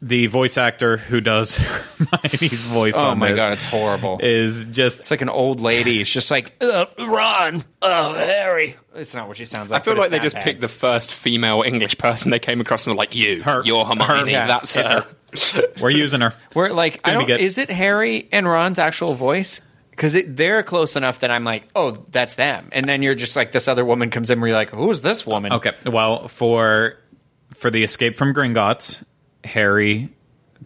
[0.02, 1.56] the voice actor who does
[1.98, 4.18] Hermione's voice Oh on my this god, it's horrible.
[4.22, 6.00] is just it's like an old lady.
[6.00, 8.76] It's just like uh, Ron, oh Harry.
[8.94, 9.80] It's not what she sounds like.
[9.80, 10.44] I feel like they just bad.
[10.44, 13.62] picked the first female English person they came across and were like, "You, Her.
[13.64, 14.20] you're Hermione.
[14.20, 14.46] Her, yeah.
[14.46, 16.34] That's It's her." we're using her.
[16.52, 19.60] Where like I don't is it Harry and Ron's actual voice?
[19.90, 22.68] Because they're close enough that I'm like, oh, that's them.
[22.72, 25.26] And then you're just like, this other woman comes in, where you're like, who's this
[25.26, 25.54] woman?
[25.54, 25.72] Okay.
[25.86, 26.98] Well, for
[27.54, 29.02] for the escape from Gringotts,
[29.46, 30.10] Harry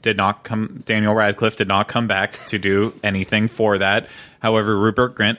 [0.02, 0.82] did not come.
[0.86, 4.08] Daniel Radcliffe did not come back to do anything for that.
[4.40, 5.38] However, Rupert Grint,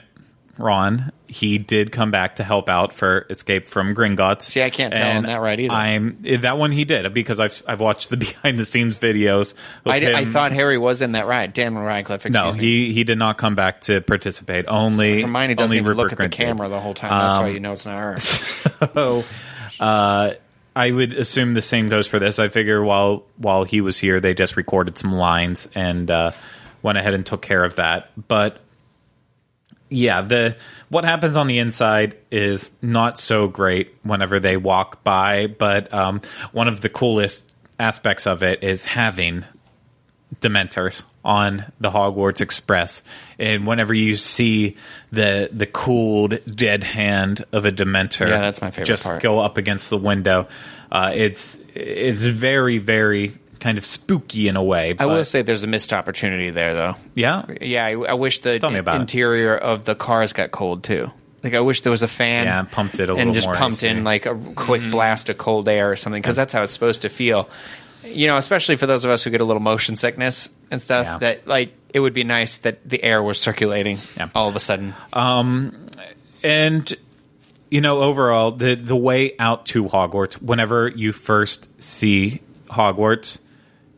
[0.58, 4.42] Ron, he did come back to help out for Escape from Gringotts.
[4.42, 5.72] See, I can't tell him that right either.
[5.72, 9.54] I'm that one he did because I've I've watched the behind the scenes videos.
[9.86, 11.54] I, I thought Harry was in that ride.
[11.54, 12.28] Daniel Radcliffe.
[12.28, 12.58] No, me.
[12.60, 14.66] he he did not come back to participate.
[14.68, 16.36] Only Hermione doesn't only even look at the Grint did.
[16.36, 17.10] camera the whole time.
[17.10, 18.18] That's Um, why you know it's not her.
[18.94, 19.24] So,
[19.80, 20.32] uh,
[20.74, 22.38] I would assume the same goes for this.
[22.38, 26.30] I figure while while he was here, they just recorded some lines and uh,
[26.82, 28.10] went ahead and took care of that.
[28.28, 28.58] But
[29.90, 30.56] yeah, the
[30.88, 35.46] what happens on the inside is not so great whenever they walk by.
[35.46, 39.44] But um, one of the coolest aspects of it is having
[40.42, 43.02] Dementors on the Hogwarts Express,
[43.38, 44.76] and whenever you see
[45.10, 49.22] the the cooled dead hand of a Dementor, Yeah, that's my favorite just part.
[49.22, 50.48] go up against the window.
[50.90, 54.94] Uh, it's it's very very kind of spooky in a way.
[54.98, 56.96] I will say there's a missed opportunity there, though.
[57.14, 59.02] yeah, Yeah, I, I wish the Tell me about it.
[59.02, 61.10] interior of the cars got cold too.
[61.44, 63.54] Like I wish there was a fan, Yeah, pumped it a and little just more
[63.54, 66.72] pumped in like a quick blast of cold air or something because that's how it's
[66.72, 67.48] supposed to feel.
[68.04, 71.06] You know, especially for those of us who get a little motion sickness and stuff.
[71.06, 71.18] Yeah.
[71.18, 74.28] That like it would be nice that the air was circulating Yeah.
[74.34, 74.94] all of a sudden.
[75.12, 75.86] Um,
[76.42, 76.92] and
[77.70, 83.38] you know overall the the way out to Hogwarts whenever you first see Hogwarts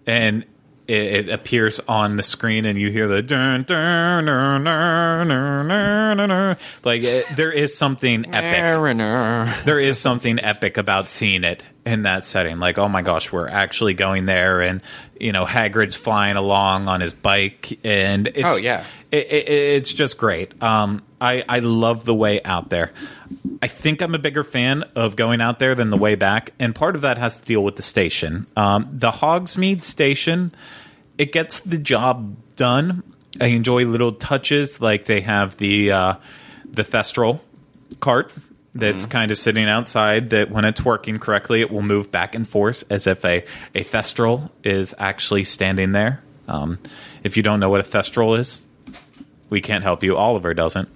[0.07, 0.45] and
[0.87, 5.69] it, it appears on the screen and you hear the dun, dun, dun, dun, dun,
[5.69, 6.57] dun, dun, dun.
[6.85, 12.25] like it, there is something epic there is something epic about seeing it in that
[12.25, 12.59] setting.
[12.59, 14.81] Like, oh my gosh, we're actually going there, and
[15.21, 18.85] you know, Hagrid's flying along on his bike, and it's, Oh, yeah.
[19.13, 20.61] it, it, it's just great.
[20.63, 22.93] Um, I I love the way out there.
[23.63, 26.75] I think I'm a bigger fan of going out there than the way back, and
[26.75, 28.47] part of that has to deal with the station.
[28.57, 30.53] Um, the Hogsmeade station,
[31.19, 33.03] it gets the job done.
[33.41, 36.15] I enjoy little touches like they have the uh,
[36.65, 37.41] the Thestral
[38.01, 38.33] cart
[38.75, 42.49] that's kind of sitting outside that when it's working correctly it will move back and
[42.49, 43.45] forth as if a,
[43.75, 46.79] a thestral is actually standing there um,
[47.23, 48.61] if you don't know what a thestral is
[49.55, 50.17] we can't help you.
[50.17, 50.89] Oliver doesn't.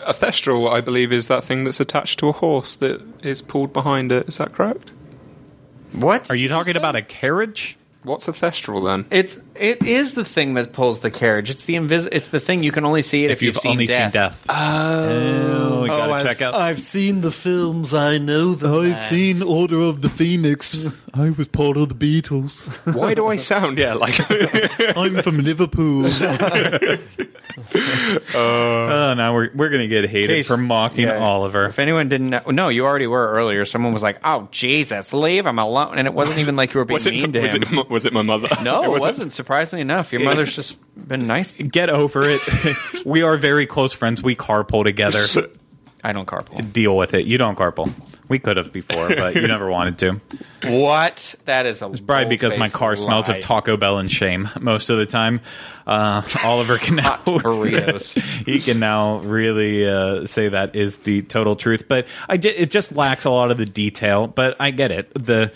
[0.00, 3.72] A thestral, I believe, is that thing that's attached to a horse that is pulled
[3.72, 4.28] behind it.
[4.28, 4.92] Is that correct?
[5.92, 6.30] What?
[6.30, 7.76] Are you talking about a carriage?
[8.04, 9.06] What's a thestral then?
[9.10, 11.50] It's it is the thing that pulls the carriage.
[11.50, 13.72] It's the invis- It's the thing you can only see it if, If you've, seen
[13.72, 14.02] only death.
[14.02, 14.46] seen death.
[14.48, 14.54] Oh,
[15.78, 16.54] oh we gotta oh, I've check out.
[16.54, 17.92] I've seen the films.
[17.94, 18.94] I know them.
[18.94, 21.00] I've seen Order of the Phoenix.
[21.14, 22.68] I was part of the Beatles.
[22.94, 24.18] Why do I sound yeah like?
[24.96, 26.06] I'm from Liverpool.
[27.58, 31.18] Uh, oh, now we're we're gonna get hated Case- for mocking yeah.
[31.18, 31.64] Oliver.
[31.66, 33.64] If anyone didn't know, no, you already were earlier.
[33.64, 36.84] Someone was like, "Oh Jesus, leave him alone," and it wasn't even like you were
[36.84, 37.62] being was it mean to was him.
[37.78, 38.48] it was it my mother?
[38.62, 39.32] no, it was wasn't.
[39.46, 41.52] Surprisingly enough, your mother's just been nice.
[41.52, 42.40] Get over it.
[43.06, 44.20] we are very close friends.
[44.20, 45.20] We carpool together.
[46.02, 46.72] I don't carpool.
[46.72, 47.26] Deal with it.
[47.26, 47.92] You don't carpool.
[48.26, 50.20] We could have before, but you never wanted to.
[50.64, 51.36] What?
[51.44, 54.90] That is a It's probably because my car smells of Taco Bell and shame most
[54.90, 55.40] of the time.
[55.86, 58.18] Uh, Oliver can now burritos.
[58.46, 61.86] he can now really uh, say that is the total truth.
[61.86, 62.56] But I did.
[62.56, 64.26] It just lacks a lot of the detail.
[64.26, 65.14] But I get it.
[65.14, 65.52] the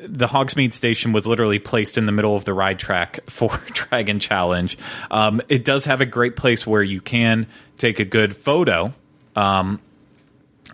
[0.00, 4.18] The Hogsmeade station was literally placed in the middle of the ride track for Dragon
[4.18, 4.78] Challenge.
[5.10, 7.46] Um, it does have a great place where you can
[7.78, 8.92] take a good photo.
[9.36, 9.80] Um,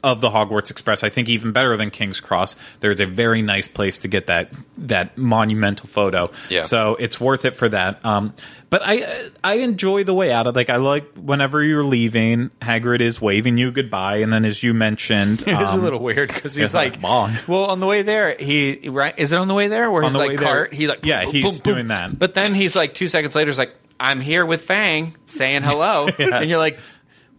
[0.02, 1.02] of the Hogwarts Express.
[1.02, 2.56] I think even better than King's Cross.
[2.80, 6.30] There's a very nice place to get that that monumental photo.
[6.48, 6.62] Yeah.
[6.62, 8.04] So it's worth it for that.
[8.04, 8.34] Um,
[8.70, 13.00] but I I enjoy the way out of like I like whenever you're leaving, Hagrid
[13.00, 16.28] is waving you goodbye, and then as you mentioned, It is a um, little weird
[16.28, 19.14] because he's yeah, like, well, on the way there, he right?
[19.18, 20.46] Is it on the way there where he's the like way there.
[20.46, 20.74] cart?
[20.74, 21.74] He's like, Yeah, boom, he's boom, boom.
[21.74, 22.18] doing that.
[22.18, 26.08] But then he's like, two seconds later, he's like, I'm here with Fang, saying hello,
[26.18, 26.78] and you're like.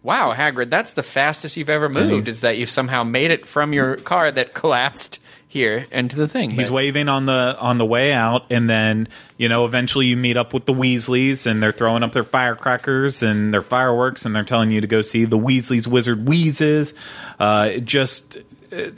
[0.02, 2.26] Wow, Hagrid, that's the fastest you've ever moved.
[2.28, 6.50] Is that you've somehow made it from your car that collapsed here into the thing?
[6.50, 10.16] He's But- waving on the on the way out, and then you know eventually you
[10.16, 14.34] meet up with the Weasleys, and they're throwing up their firecrackers and their fireworks, and
[14.34, 16.94] they're telling you to go see the Weasleys Wizard Wheezes.
[17.38, 18.38] Uh, it just
[18.72, 18.90] uh,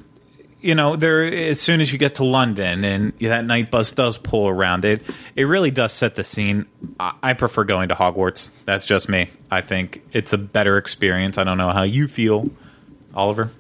[0.62, 4.16] you know, there as soon as you get to London and that night bus does
[4.16, 5.02] pull around it,
[5.36, 6.66] it really does set the scene.
[6.98, 8.50] I, I prefer going to Hogwarts.
[8.64, 9.28] That's just me.
[9.50, 11.36] I think it's a better experience.
[11.36, 12.48] I don't know how you feel,
[13.14, 13.50] Oliver.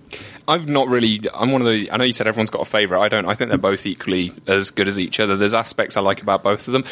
[0.46, 1.20] I've not really.
[1.34, 1.90] I'm one of the.
[1.90, 3.00] I know you said everyone's got a favorite.
[3.00, 3.26] I don't.
[3.26, 5.36] I think they're both equally as good as each other.
[5.36, 6.84] There's aspects I like about both of them.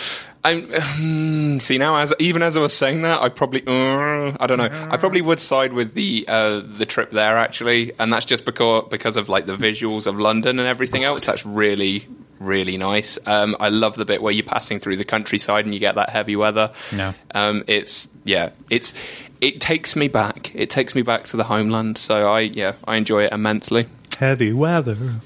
[0.42, 3.62] I'm um, see now as even as I was saying that, I probably.
[3.66, 4.88] Uh, I don't know.
[4.90, 8.88] I probably would side with the uh, the trip there actually, and that's just because
[8.90, 11.26] because of like the visuals of London and everything else.
[11.26, 12.06] That's really
[12.40, 13.18] really nice.
[13.26, 16.10] Um, I love the bit where you're passing through the countryside and you get that
[16.10, 16.72] heavy weather.
[16.90, 17.12] Yeah.
[17.34, 18.94] Um, it's yeah, it's
[19.40, 20.54] it takes me back.
[20.54, 21.98] It takes me back to the homeland.
[21.98, 23.86] So I yeah, I enjoy it immensely.
[24.18, 25.20] Heavy weather.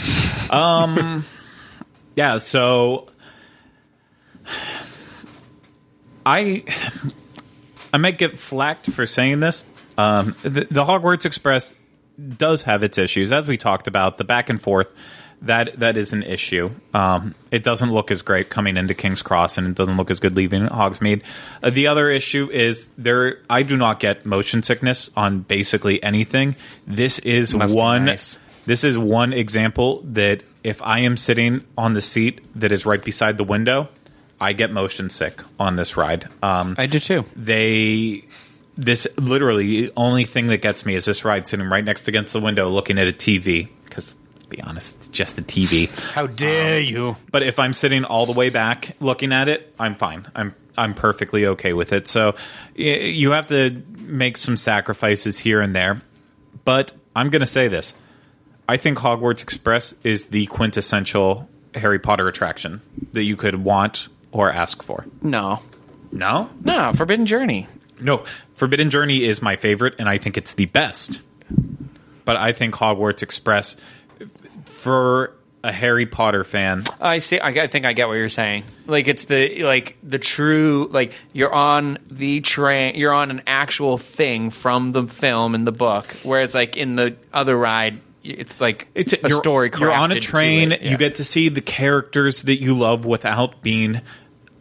[0.50, 1.24] um.
[2.16, 2.38] Yeah.
[2.38, 3.08] So.
[6.24, 6.64] I.
[7.92, 9.64] I might get flacked for saying this.
[9.98, 11.74] Um, the, the Hogwarts Express
[12.36, 14.16] does have its issues, as we talked about.
[14.16, 14.88] The back and forth
[15.42, 16.70] that that is an issue.
[16.92, 20.20] Um, it doesn't look as great coming into King's Cross, and it doesn't look as
[20.20, 21.22] good leaving Hogsmeade.
[21.62, 23.38] Uh, the other issue is there.
[23.48, 26.56] I do not get motion sickness on basically anything.
[26.86, 28.04] This is one.
[28.06, 28.38] nice.
[28.66, 33.02] This is one example that if I am sitting on the seat that is right
[33.02, 33.88] beside the window,
[34.40, 36.26] I get motion sick on this ride.
[36.42, 37.24] Um, I do too.
[37.36, 38.24] they
[38.76, 42.32] this literally the only thing that gets me is this ride sitting right next against
[42.32, 46.26] the window looking at a TV because to be honest it's just a TV How
[46.26, 47.16] dare you?
[47.30, 50.94] but if I'm sitting all the way back looking at it I'm fine I'm I'm
[50.94, 52.36] perfectly okay with it so
[52.78, 56.00] y- you have to make some sacrifices here and there
[56.64, 57.94] but I'm going to say this
[58.68, 62.80] I think Hogwarts Express is the quintessential Harry Potter attraction
[63.12, 65.60] that you could want or ask for No,
[66.12, 67.66] no no, Forbidden Journey.
[68.00, 68.24] no,
[68.54, 71.20] Forbidden Journey is my favorite, and I think it's the best.
[72.24, 73.76] But I think Hogwarts Express,
[74.66, 77.38] for a Harry Potter fan, I see.
[77.38, 78.64] I, I think I get what you're saying.
[78.86, 82.94] Like it's the like the true like you're on the train.
[82.96, 86.06] You're on an actual thing from the film and the book.
[86.22, 89.70] Whereas like in the other ride, it's like it's a story.
[89.78, 90.70] You're on a train.
[90.70, 90.90] Yeah.
[90.90, 94.00] You get to see the characters that you love without being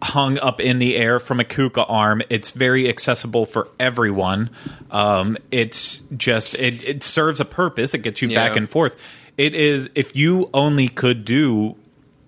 [0.02, 2.22] hung up in the air from a KUKA arm.
[2.30, 4.50] It's very accessible for everyone.
[4.92, 7.94] Um, it's just it, it serves a purpose.
[7.94, 8.48] It gets you Yeah.
[8.48, 8.96] back and forth.
[9.38, 11.76] It is if you only could do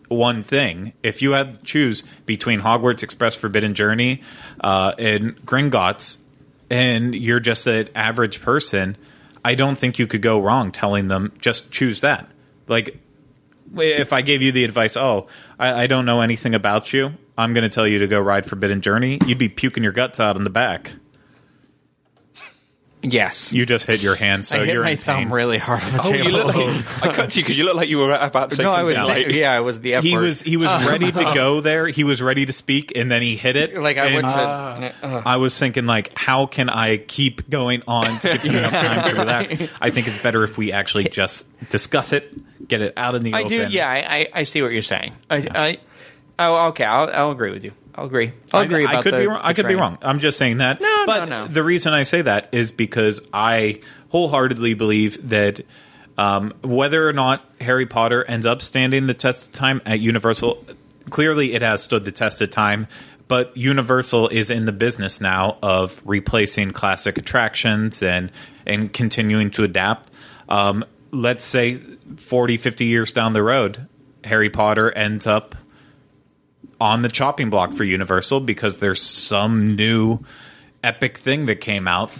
[0.10, 0.92] one thing.
[1.02, 4.22] If you had to choose between Hogwarts Express Forbidden Journey
[4.60, 6.18] uh, and Gringotts,
[6.70, 8.98] and you're just an average person,
[9.44, 12.30] I don't think you could go wrong telling them just choose that.
[12.68, 13.00] Like,
[13.76, 15.28] if I gave you the advice, oh,
[15.58, 18.46] I, I don't know anything about you, I'm going to tell you to go ride
[18.46, 20.94] Forbidden Journey, you'd be puking your guts out in the back.
[23.04, 23.52] Yes.
[23.52, 25.30] You just hit your hand, so I hit you're my in thumb pain.
[25.32, 26.26] really hard on the Oh, table.
[26.30, 28.56] you look like, I cut to you because you look like you were about to
[28.56, 30.22] say no, I was like, the, yeah, I was the F He word.
[30.28, 31.88] was he was ready to go there.
[31.88, 33.76] He was ready to speak, and then he hit it.
[33.82, 34.34] like I went to.
[35.04, 38.72] uh, I was thinking, like, how can I keep going on to give you enough
[38.74, 39.54] time to relax?
[39.82, 43.34] I think it's better if we actually just discuss it, get it out in the
[43.34, 43.50] I open.
[43.50, 43.68] do.
[43.70, 45.14] Yeah, I, I, I see what you're saying.
[45.28, 45.78] I, I
[46.38, 46.84] oh, okay.
[46.86, 47.72] I'll, I'll agree with you.
[47.96, 48.34] I'll agree.
[48.54, 48.86] I'll agree.
[48.86, 49.42] I, I could the- be wrong.
[49.44, 49.80] I could be train.
[49.80, 49.98] wrong.
[50.02, 50.82] I'm just saying that.
[50.82, 51.48] No, but no, no.
[51.48, 55.62] The reason I say that is because I wholeheartedly believe that
[56.18, 60.66] um, whether or not Harry Potter ends up standing the test of time at Universal,
[61.10, 62.88] clearly it has stood the test of time.
[63.28, 68.32] But Universal is in the business now of replacing classic attractions and
[68.66, 70.10] and continuing to adapt.
[70.50, 71.76] Um, let's say
[72.18, 73.88] 40, 50 years down the road,
[74.24, 75.56] Harry Potter ends up
[76.82, 80.20] on the chopping block for Universal because there's some new
[80.84, 82.12] epic thing that came out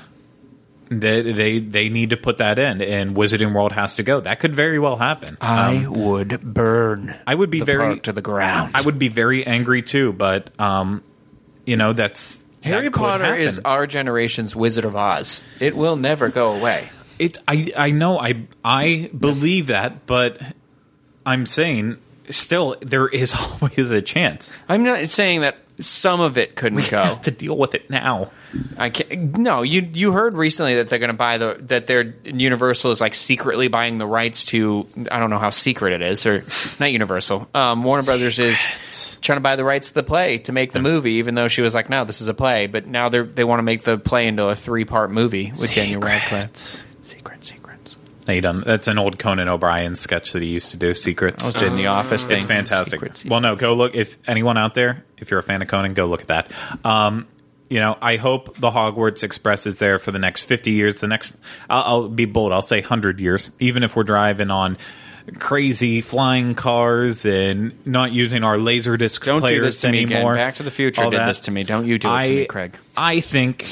[0.90, 4.20] that they they need to put that in and Wizarding World has to go.
[4.20, 5.38] That could very well happen.
[5.42, 7.16] I Um, would burn.
[7.26, 8.72] I would be the very park to the ground.
[8.76, 11.02] I would be very angry too, but um
[11.66, 13.40] you know that's Harry that Potter happen.
[13.42, 15.42] is our generation's Wizard of Oz.
[15.60, 16.90] It will never go away.
[17.18, 20.40] It I I know I I believe that, but
[21.26, 21.98] I'm saying
[22.30, 24.52] still there is always a chance.
[24.70, 27.02] I'm not saying that some of it couldn't We go.
[27.04, 28.30] have to deal with it now.
[28.78, 29.38] I can't.
[29.38, 33.02] No, you you heard recently that they're going to buy the that their Universal is
[33.02, 34.86] like secretly buying the rights to.
[35.10, 36.44] I don't know how secret it is, or
[36.80, 37.50] not Universal.
[37.56, 40.82] Um, Warner Brothers is trying to buy the rights to the play to make the
[40.82, 43.44] movie, even though she was like, "No, this is a play." But now they they
[43.46, 46.56] want to make the play into a three part movie with Daniel Radcliffe.
[47.02, 47.54] Secret, secrets.
[48.40, 48.64] Done?
[48.66, 50.94] That's an old Conan O'Brien sketch that he used to do.
[50.94, 51.44] Secrets.
[51.44, 52.38] was in the office thing.
[52.38, 53.02] It's fantastic.
[53.28, 53.96] Well, no, go look.
[53.96, 56.52] If anyone out there, if you're a fan of Conan, go look at that.
[56.86, 57.28] Um,
[57.70, 61.00] you know, I hope the Hogwarts Express is there for the next 50 years.
[61.00, 61.36] The next,
[61.70, 62.52] I'll, I'll be bold.
[62.52, 63.50] I'll say 100 years.
[63.60, 64.78] Even if we're driving on
[65.40, 70.04] crazy flying cars and not using our laser disc Don't do players this to me
[70.04, 70.18] again.
[70.18, 70.36] anymore.
[70.36, 71.28] Back to the Future all did that.
[71.28, 71.64] this to me.
[71.64, 72.76] Don't you do it to I, me, Craig.
[72.98, 73.68] I think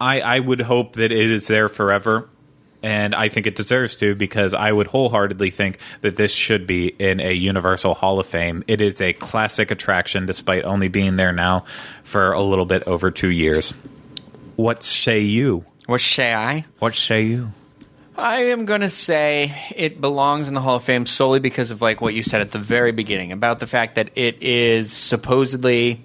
[0.00, 2.28] I, I would hope that it is there forever.
[2.82, 6.88] And I think it deserves to because I would wholeheartedly think that this should be
[6.88, 8.62] in a Universal Hall of Fame.
[8.68, 11.64] It is a classic attraction despite only being there now
[12.04, 13.74] for a little bit over two years.
[14.56, 15.64] What say you?
[15.86, 16.66] What say I?
[16.78, 17.50] What say you?
[18.16, 21.80] I am going to say it belongs in the Hall of Fame solely because of
[21.80, 26.02] like what you said at the very beginning about the fact that it is supposedly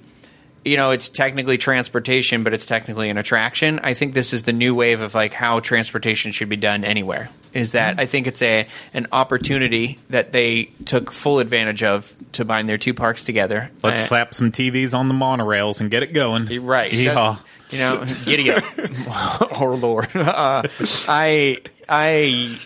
[0.66, 3.80] you know, it's technically transportation, but it's technically an attraction.
[3.84, 7.30] I think this is the new wave of like how transportation should be done anywhere.
[7.54, 12.46] Is that I think it's a an opportunity that they took full advantage of to
[12.46, 13.70] bind their two parks together.
[13.84, 16.48] Let's Uh, slap some TVs on the monorails and get it going.
[16.48, 16.90] you're right.
[16.90, 17.38] Yeehaw.
[17.70, 18.64] You know, giddy up.
[19.60, 20.08] oh Lord.
[20.16, 20.68] Uh,
[21.08, 21.60] I
[21.90, 22.60] I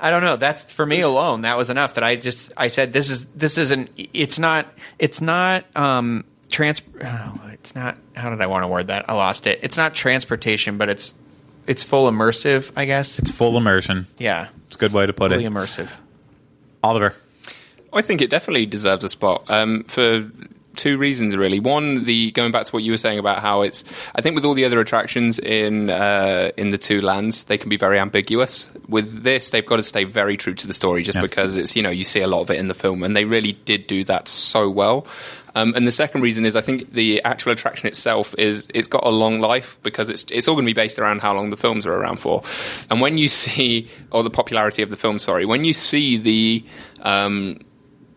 [0.00, 0.36] I don't know.
[0.36, 1.42] That's for me alone.
[1.42, 1.94] That was enough.
[1.94, 3.90] That I just I said this is this isn't.
[4.14, 4.66] It's not.
[5.00, 5.64] It's not.
[5.76, 6.82] Um, trans.
[7.02, 7.96] Oh, it's not.
[8.14, 9.08] How did I want to word that?
[9.08, 9.60] I lost it.
[9.62, 11.14] It's not transportation, but it's
[11.66, 12.72] it's full immersive.
[12.76, 13.18] I guess.
[13.18, 14.06] It's full immersion.
[14.18, 14.48] yeah.
[14.66, 15.50] It's a good way to put Fully it.
[15.52, 15.90] immersive.
[16.82, 17.14] Oliver.
[17.92, 20.30] I think it definitely deserves a spot um, for
[20.76, 21.58] two reasons, really.
[21.58, 23.82] One, the going back to what you were saying about how it's.
[24.14, 27.70] I think with all the other attractions in uh, in the two lands, they can
[27.70, 28.70] be very ambiguous.
[28.88, 31.22] With this, they've got to stay very true to the story, just Yeah.
[31.22, 33.24] because it's you know you see a lot of it in the film, and they
[33.24, 35.06] really did do that so well.
[35.54, 39.04] Um, and the second reason is I think the actual attraction itself is it's got
[39.04, 41.56] a long life because it's it's all going to be based around how long the
[41.56, 42.42] films are around for.
[42.90, 46.64] And when you see or the popularity of the film, sorry, when you see the
[47.02, 47.58] um,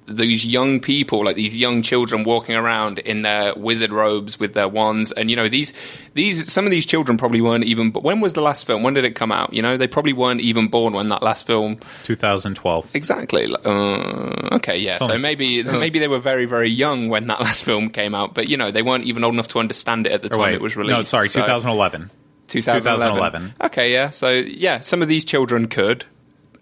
[0.08, 4.68] these young people, like these young children, walking around in their wizard robes with their
[4.68, 5.74] wands, and you know these
[6.16, 7.92] these some of these children probably weren't even.
[7.92, 8.84] But when was the last film?
[8.84, 9.54] When did it come out?
[9.54, 12.90] You know, they probably weren't even born when that last film 2012.
[12.96, 13.54] Exactly.
[13.64, 14.98] Uh, okay, yeah.
[14.98, 18.50] So maybe maybe they were very very young when that last film came out, but
[18.50, 20.62] you know they weren't even old enough to understand it at the time wait, it
[20.62, 20.98] was released.
[20.98, 22.10] No, sorry, So- 2011.
[22.48, 23.14] 2011.
[23.14, 23.54] 2011.
[23.62, 24.10] Okay, yeah.
[24.10, 26.04] So yeah, some of these children could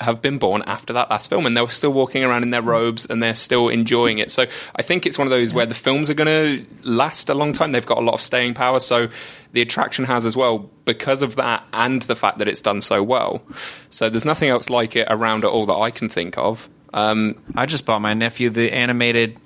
[0.01, 2.61] have been born after that last film and they were still walking around in their
[2.61, 4.31] robes and they're still enjoying it.
[4.31, 4.45] So
[4.75, 7.53] I think it's one of those where the films are going to last a long
[7.53, 7.71] time.
[7.71, 8.79] They've got a lot of staying power.
[8.79, 9.09] So
[9.51, 13.03] the attraction has as well because of that and the fact that it's done so
[13.03, 13.41] well.
[13.89, 16.69] So there's nothing else like it around at all that I can think of.
[16.93, 19.37] Um, I just bought my nephew the animated,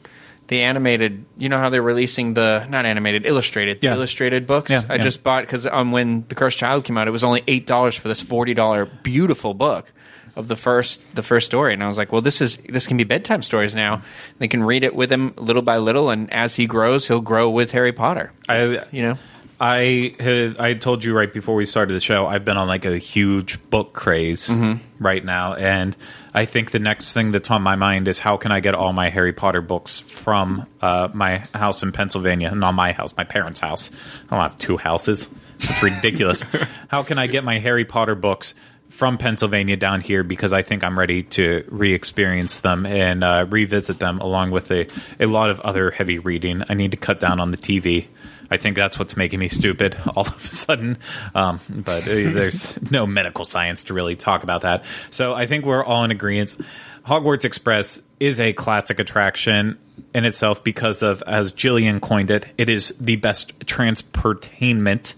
[0.47, 1.25] the animated.
[1.37, 3.95] You know how they're releasing the not animated, illustrated, the Yeah.
[3.95, 4.69] illustrated books.
[4.71, 5.01] Yeah, I yeah.
[5.01, 7.95] just bought because um, when the Cursed Child came out, it was only eight dollars
[7.95, 9.91] for this forty dollar beautiful book
[10.35, 12.97] of the first the first story, and I was like, well, this is this can
[12.97, 14.01] be bedtime stories now.
[14.39, 17.49] They can read it with him little by little, and as he grows, he'll grow
[17.49, 18.31] with Harry Potter.
[18.49, 19.17] I, You know,
[19.59, 22.25] I had, I told you right before we started the show.
[22.27, 24.49] I've been on like a huge book craze
[24.99, 25.95] right now, and
[26.33, 28.91] I think the next thing that's on my mind is how can I get all
[28.91, 33.59] my Harry Potter books from uh, my house in Pennsylvania, not my house, my parents'
[33.59, 33.91] house.
[34.29, 35.29] I don't have two houses.
[35.59, 36.43] It's ridiculous.
[36.89, 38.55] how can I get my Harry Potter books?
[38.93, 43.97] From Pennsylvania down here because I think I'm ready to re-experience them and uh, revisit
[43.97, 44.87] them along with a,
[45.19, 46.63] a lot of other heavy reading.
[46.69, 48.05] I need to cut down on the TV.
[48.51, 50.99] I think that's what's making me stupid all of a sudden.
[51.33, 54.85] Um, but uh, there's no medical science to really talk about that.
[55.09, 56.55] So I think we're all in agreement.
[57.03, 59.79] Hogwarts Express is a classic attraction
[60.13, 65.15] in itself because of, as Jillian coined it, it is the best transportainment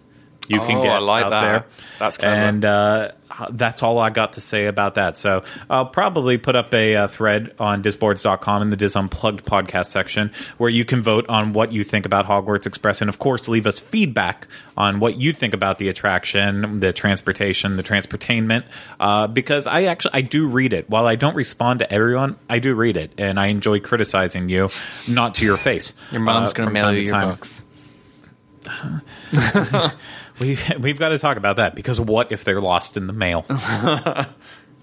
[0.47, 1.41] you can Oh, get I like out that.
[1.41, 1.65] there.
[1.99, 2.35] That's clever.
[2.35, 3.11] And uh,
[3.51, 5.17] that's all I got to say about that.
[5.17, 9.87] So I'll probably put up a uh, thread on disboards.com in the DIS Unplugged podcast
[9.87, 13.01] section where you can vote on what you think about Hogwarts Express.
[13.01, 17.75] And of course, leave us feedback on what you think about the attraction, the transportation,
[17.77, 18.65] the transportainment.
[18.99, 20.89] Uh, because I actually, I do read it.
[20.89, 23.11] While I don't respond to everyone, I do read it.
[23.17, 24.69] And I enjoy criticizing you,
[25.09, 25.93] not to your face.
[26.11, 27.29] Your mom's Uh, going to mail you your time.
[27.29, 27.61] books.
[30.39, 33.45] We, we've got to talk about that because what if they're lost in the mail?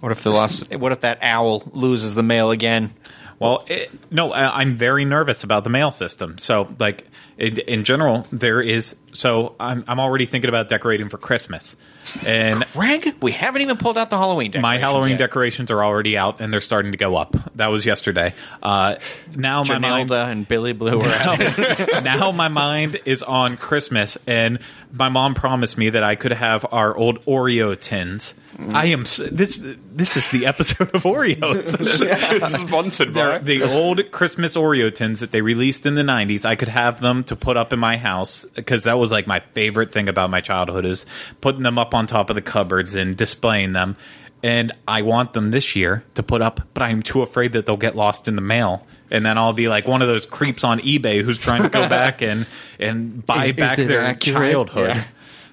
[0.03, 0.69] What if the lost?
[0.75, 2.93] What if that owl loses the mail again?
[3.39, 6.39] Well, it, no, I, I'm very nervous about the mail system.
[6.39, 7.07] So, like
[7.43, 8.95] in, in general, there is.
[9.15, 11.77] So I'm I'm already thinking about decorating for Christmas,
[12.25, 15.19] and Greg, we haven't even pulled out the Halloween decorations my Halloween yet.
[15.19, 17.37] decorations are already out and they're starting to go up.
[17.57, 18.33] That was yesterday.
[18.63, 18.97] Uh,
[19.35, 21.39] now my mind Janelda and Billy Blue are out.
[22.05, 24.61] now my mind is on Christmas, and
[24.93, 28.35] my mom promised me that I could have our old Oreo tins.
[28.71, 29.59] I am s- this.
[29.95, 32.47] This is the episode of Oreos.
[32.47, 33.45] Sponsored They're by.
[33.45, 36.45] the old Christmas Oreo tins that they released in the '90s.
[36.45, 39.41] I could have them to put up in my house because that was like my
[39.55, 41.07] favorite thing about my childhood is
[41.41, 43.97] putting them up on top of the cupboards and displaying them.
[44.43, 47.77] And I want them this year to put up, but I'm too afraid that they'll
[47.77, 48.87] get lost in the mail.
[49.11, 51.89] And then I'll be like one of those creeps on eBay who's trying to go
[51.89, 52.47] back and
[52.79, 54.53] and buy Is back it their accurate?
[54.53, 54.89] childhood.
[54.91, 55.05] Yeah.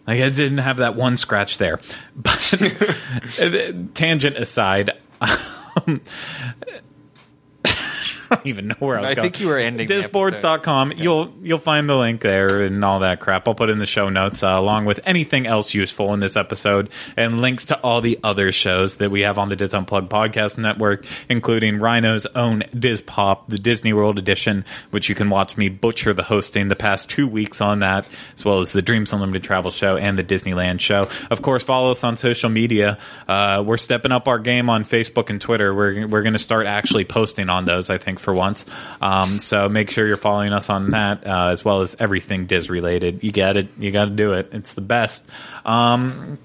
[0.08, 1.80] Like I didn't have that one scratch there.
[2.16, 2.62] But
[3.42, 6.02] uh, tangent aside, um,
[8.32, 9.32] I don't even know where I was I going.
[9.32, 10.94] think you were ending the Disboards.com.
[10.98, 13.48] You'll you'll find the link there and all that crap.
[13.48, 16.90] I'll put in the show notes uh, along with anything else useful in this episode
[17.18, 20.58] and links to all the other shows that we have on the DIS Unplugged podcast
[20.58, 25.70] network, including Rhino's own Diz Pop, the Disney World edition, which you can watch me
[25.70, 29.44] butcher the hosting the past two weeks on that, as well as the Dreams Unlimited
[29.44, 31.08] Travel Show and the Disneyland Show.
[31.32, 32.98] Of course, follow us on social media.
[33.28, 35.74] Uh, we're stepping up our game on Facebook and Twitter.
[35.74, 37.90] We're we're going to start actually posting on those.
[37.90, 38.66] I think for once.
[39.02, 42.70] Um, so make sure you're following us on that uh, as well as everything Diz
[42.70, 43.24] related.
[43.24, 43.70] You got it.
[43.78, 44.50] You got to do it.
[44.52, 45.26] It's the best.
[45.66, 46.38] Um,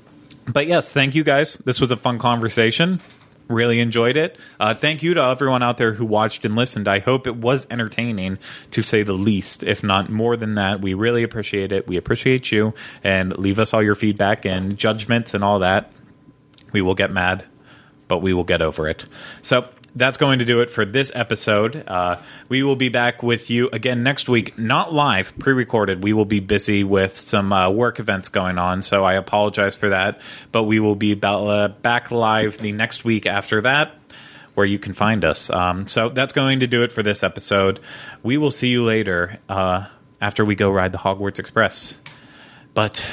[0.47, 1.59] but yes, thank you guys.
[1.59, 3.01] This was a fun conversation.
[3.49, 4.39] Really enjoyed it.
[4.59, 6.89] Uh, thank you to everyone out there who watched and listened.
[6.89, 8.39] I hope it was entertaining,
[8.71, 10.81] to say the least, if not more than that.
[10.81, 11.87] We really appreciate it.
[11.87, 12.73] We appreciate you,
[13.03, 15.93] and leave us all your feedback and judgments and all that.
[16.73, 17.45] We will get mad,
[18.09, 19.05] but we will get over it.
[19.43, 21.85] So that's going to do it for this episode.
[21.87, 26.03] Uh, we will be back with you again next week, not live, pre recorded.
[26.03, 29.91] We will be busy with some uh, work events going on, so I apologize for
[29.91, 30.21] that.
[30.53, 33.95] But we will be about, uh, back live the next week after that.
[34.55, 35.51] Where you can find us.
[35.51, 37.81] Um, so that's going to do it for this episode.
[38.23, 39.87] We will see you later uh,
[40.21, 41.99] after we go ride the Hogwarts Express.
[42.73, 43.05] But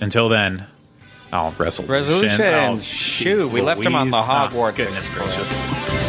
[0.00, 0.66] until then,
[1.32, 1.92] oh, resolution.
[1.92, 2.40] Resolutions.
[2.40, 4.16] Oh, Shoot, we left him on the.
[4.16, 5.36] Oh, Hogwarts goodness Express.
[5.36, 6.07] gracious.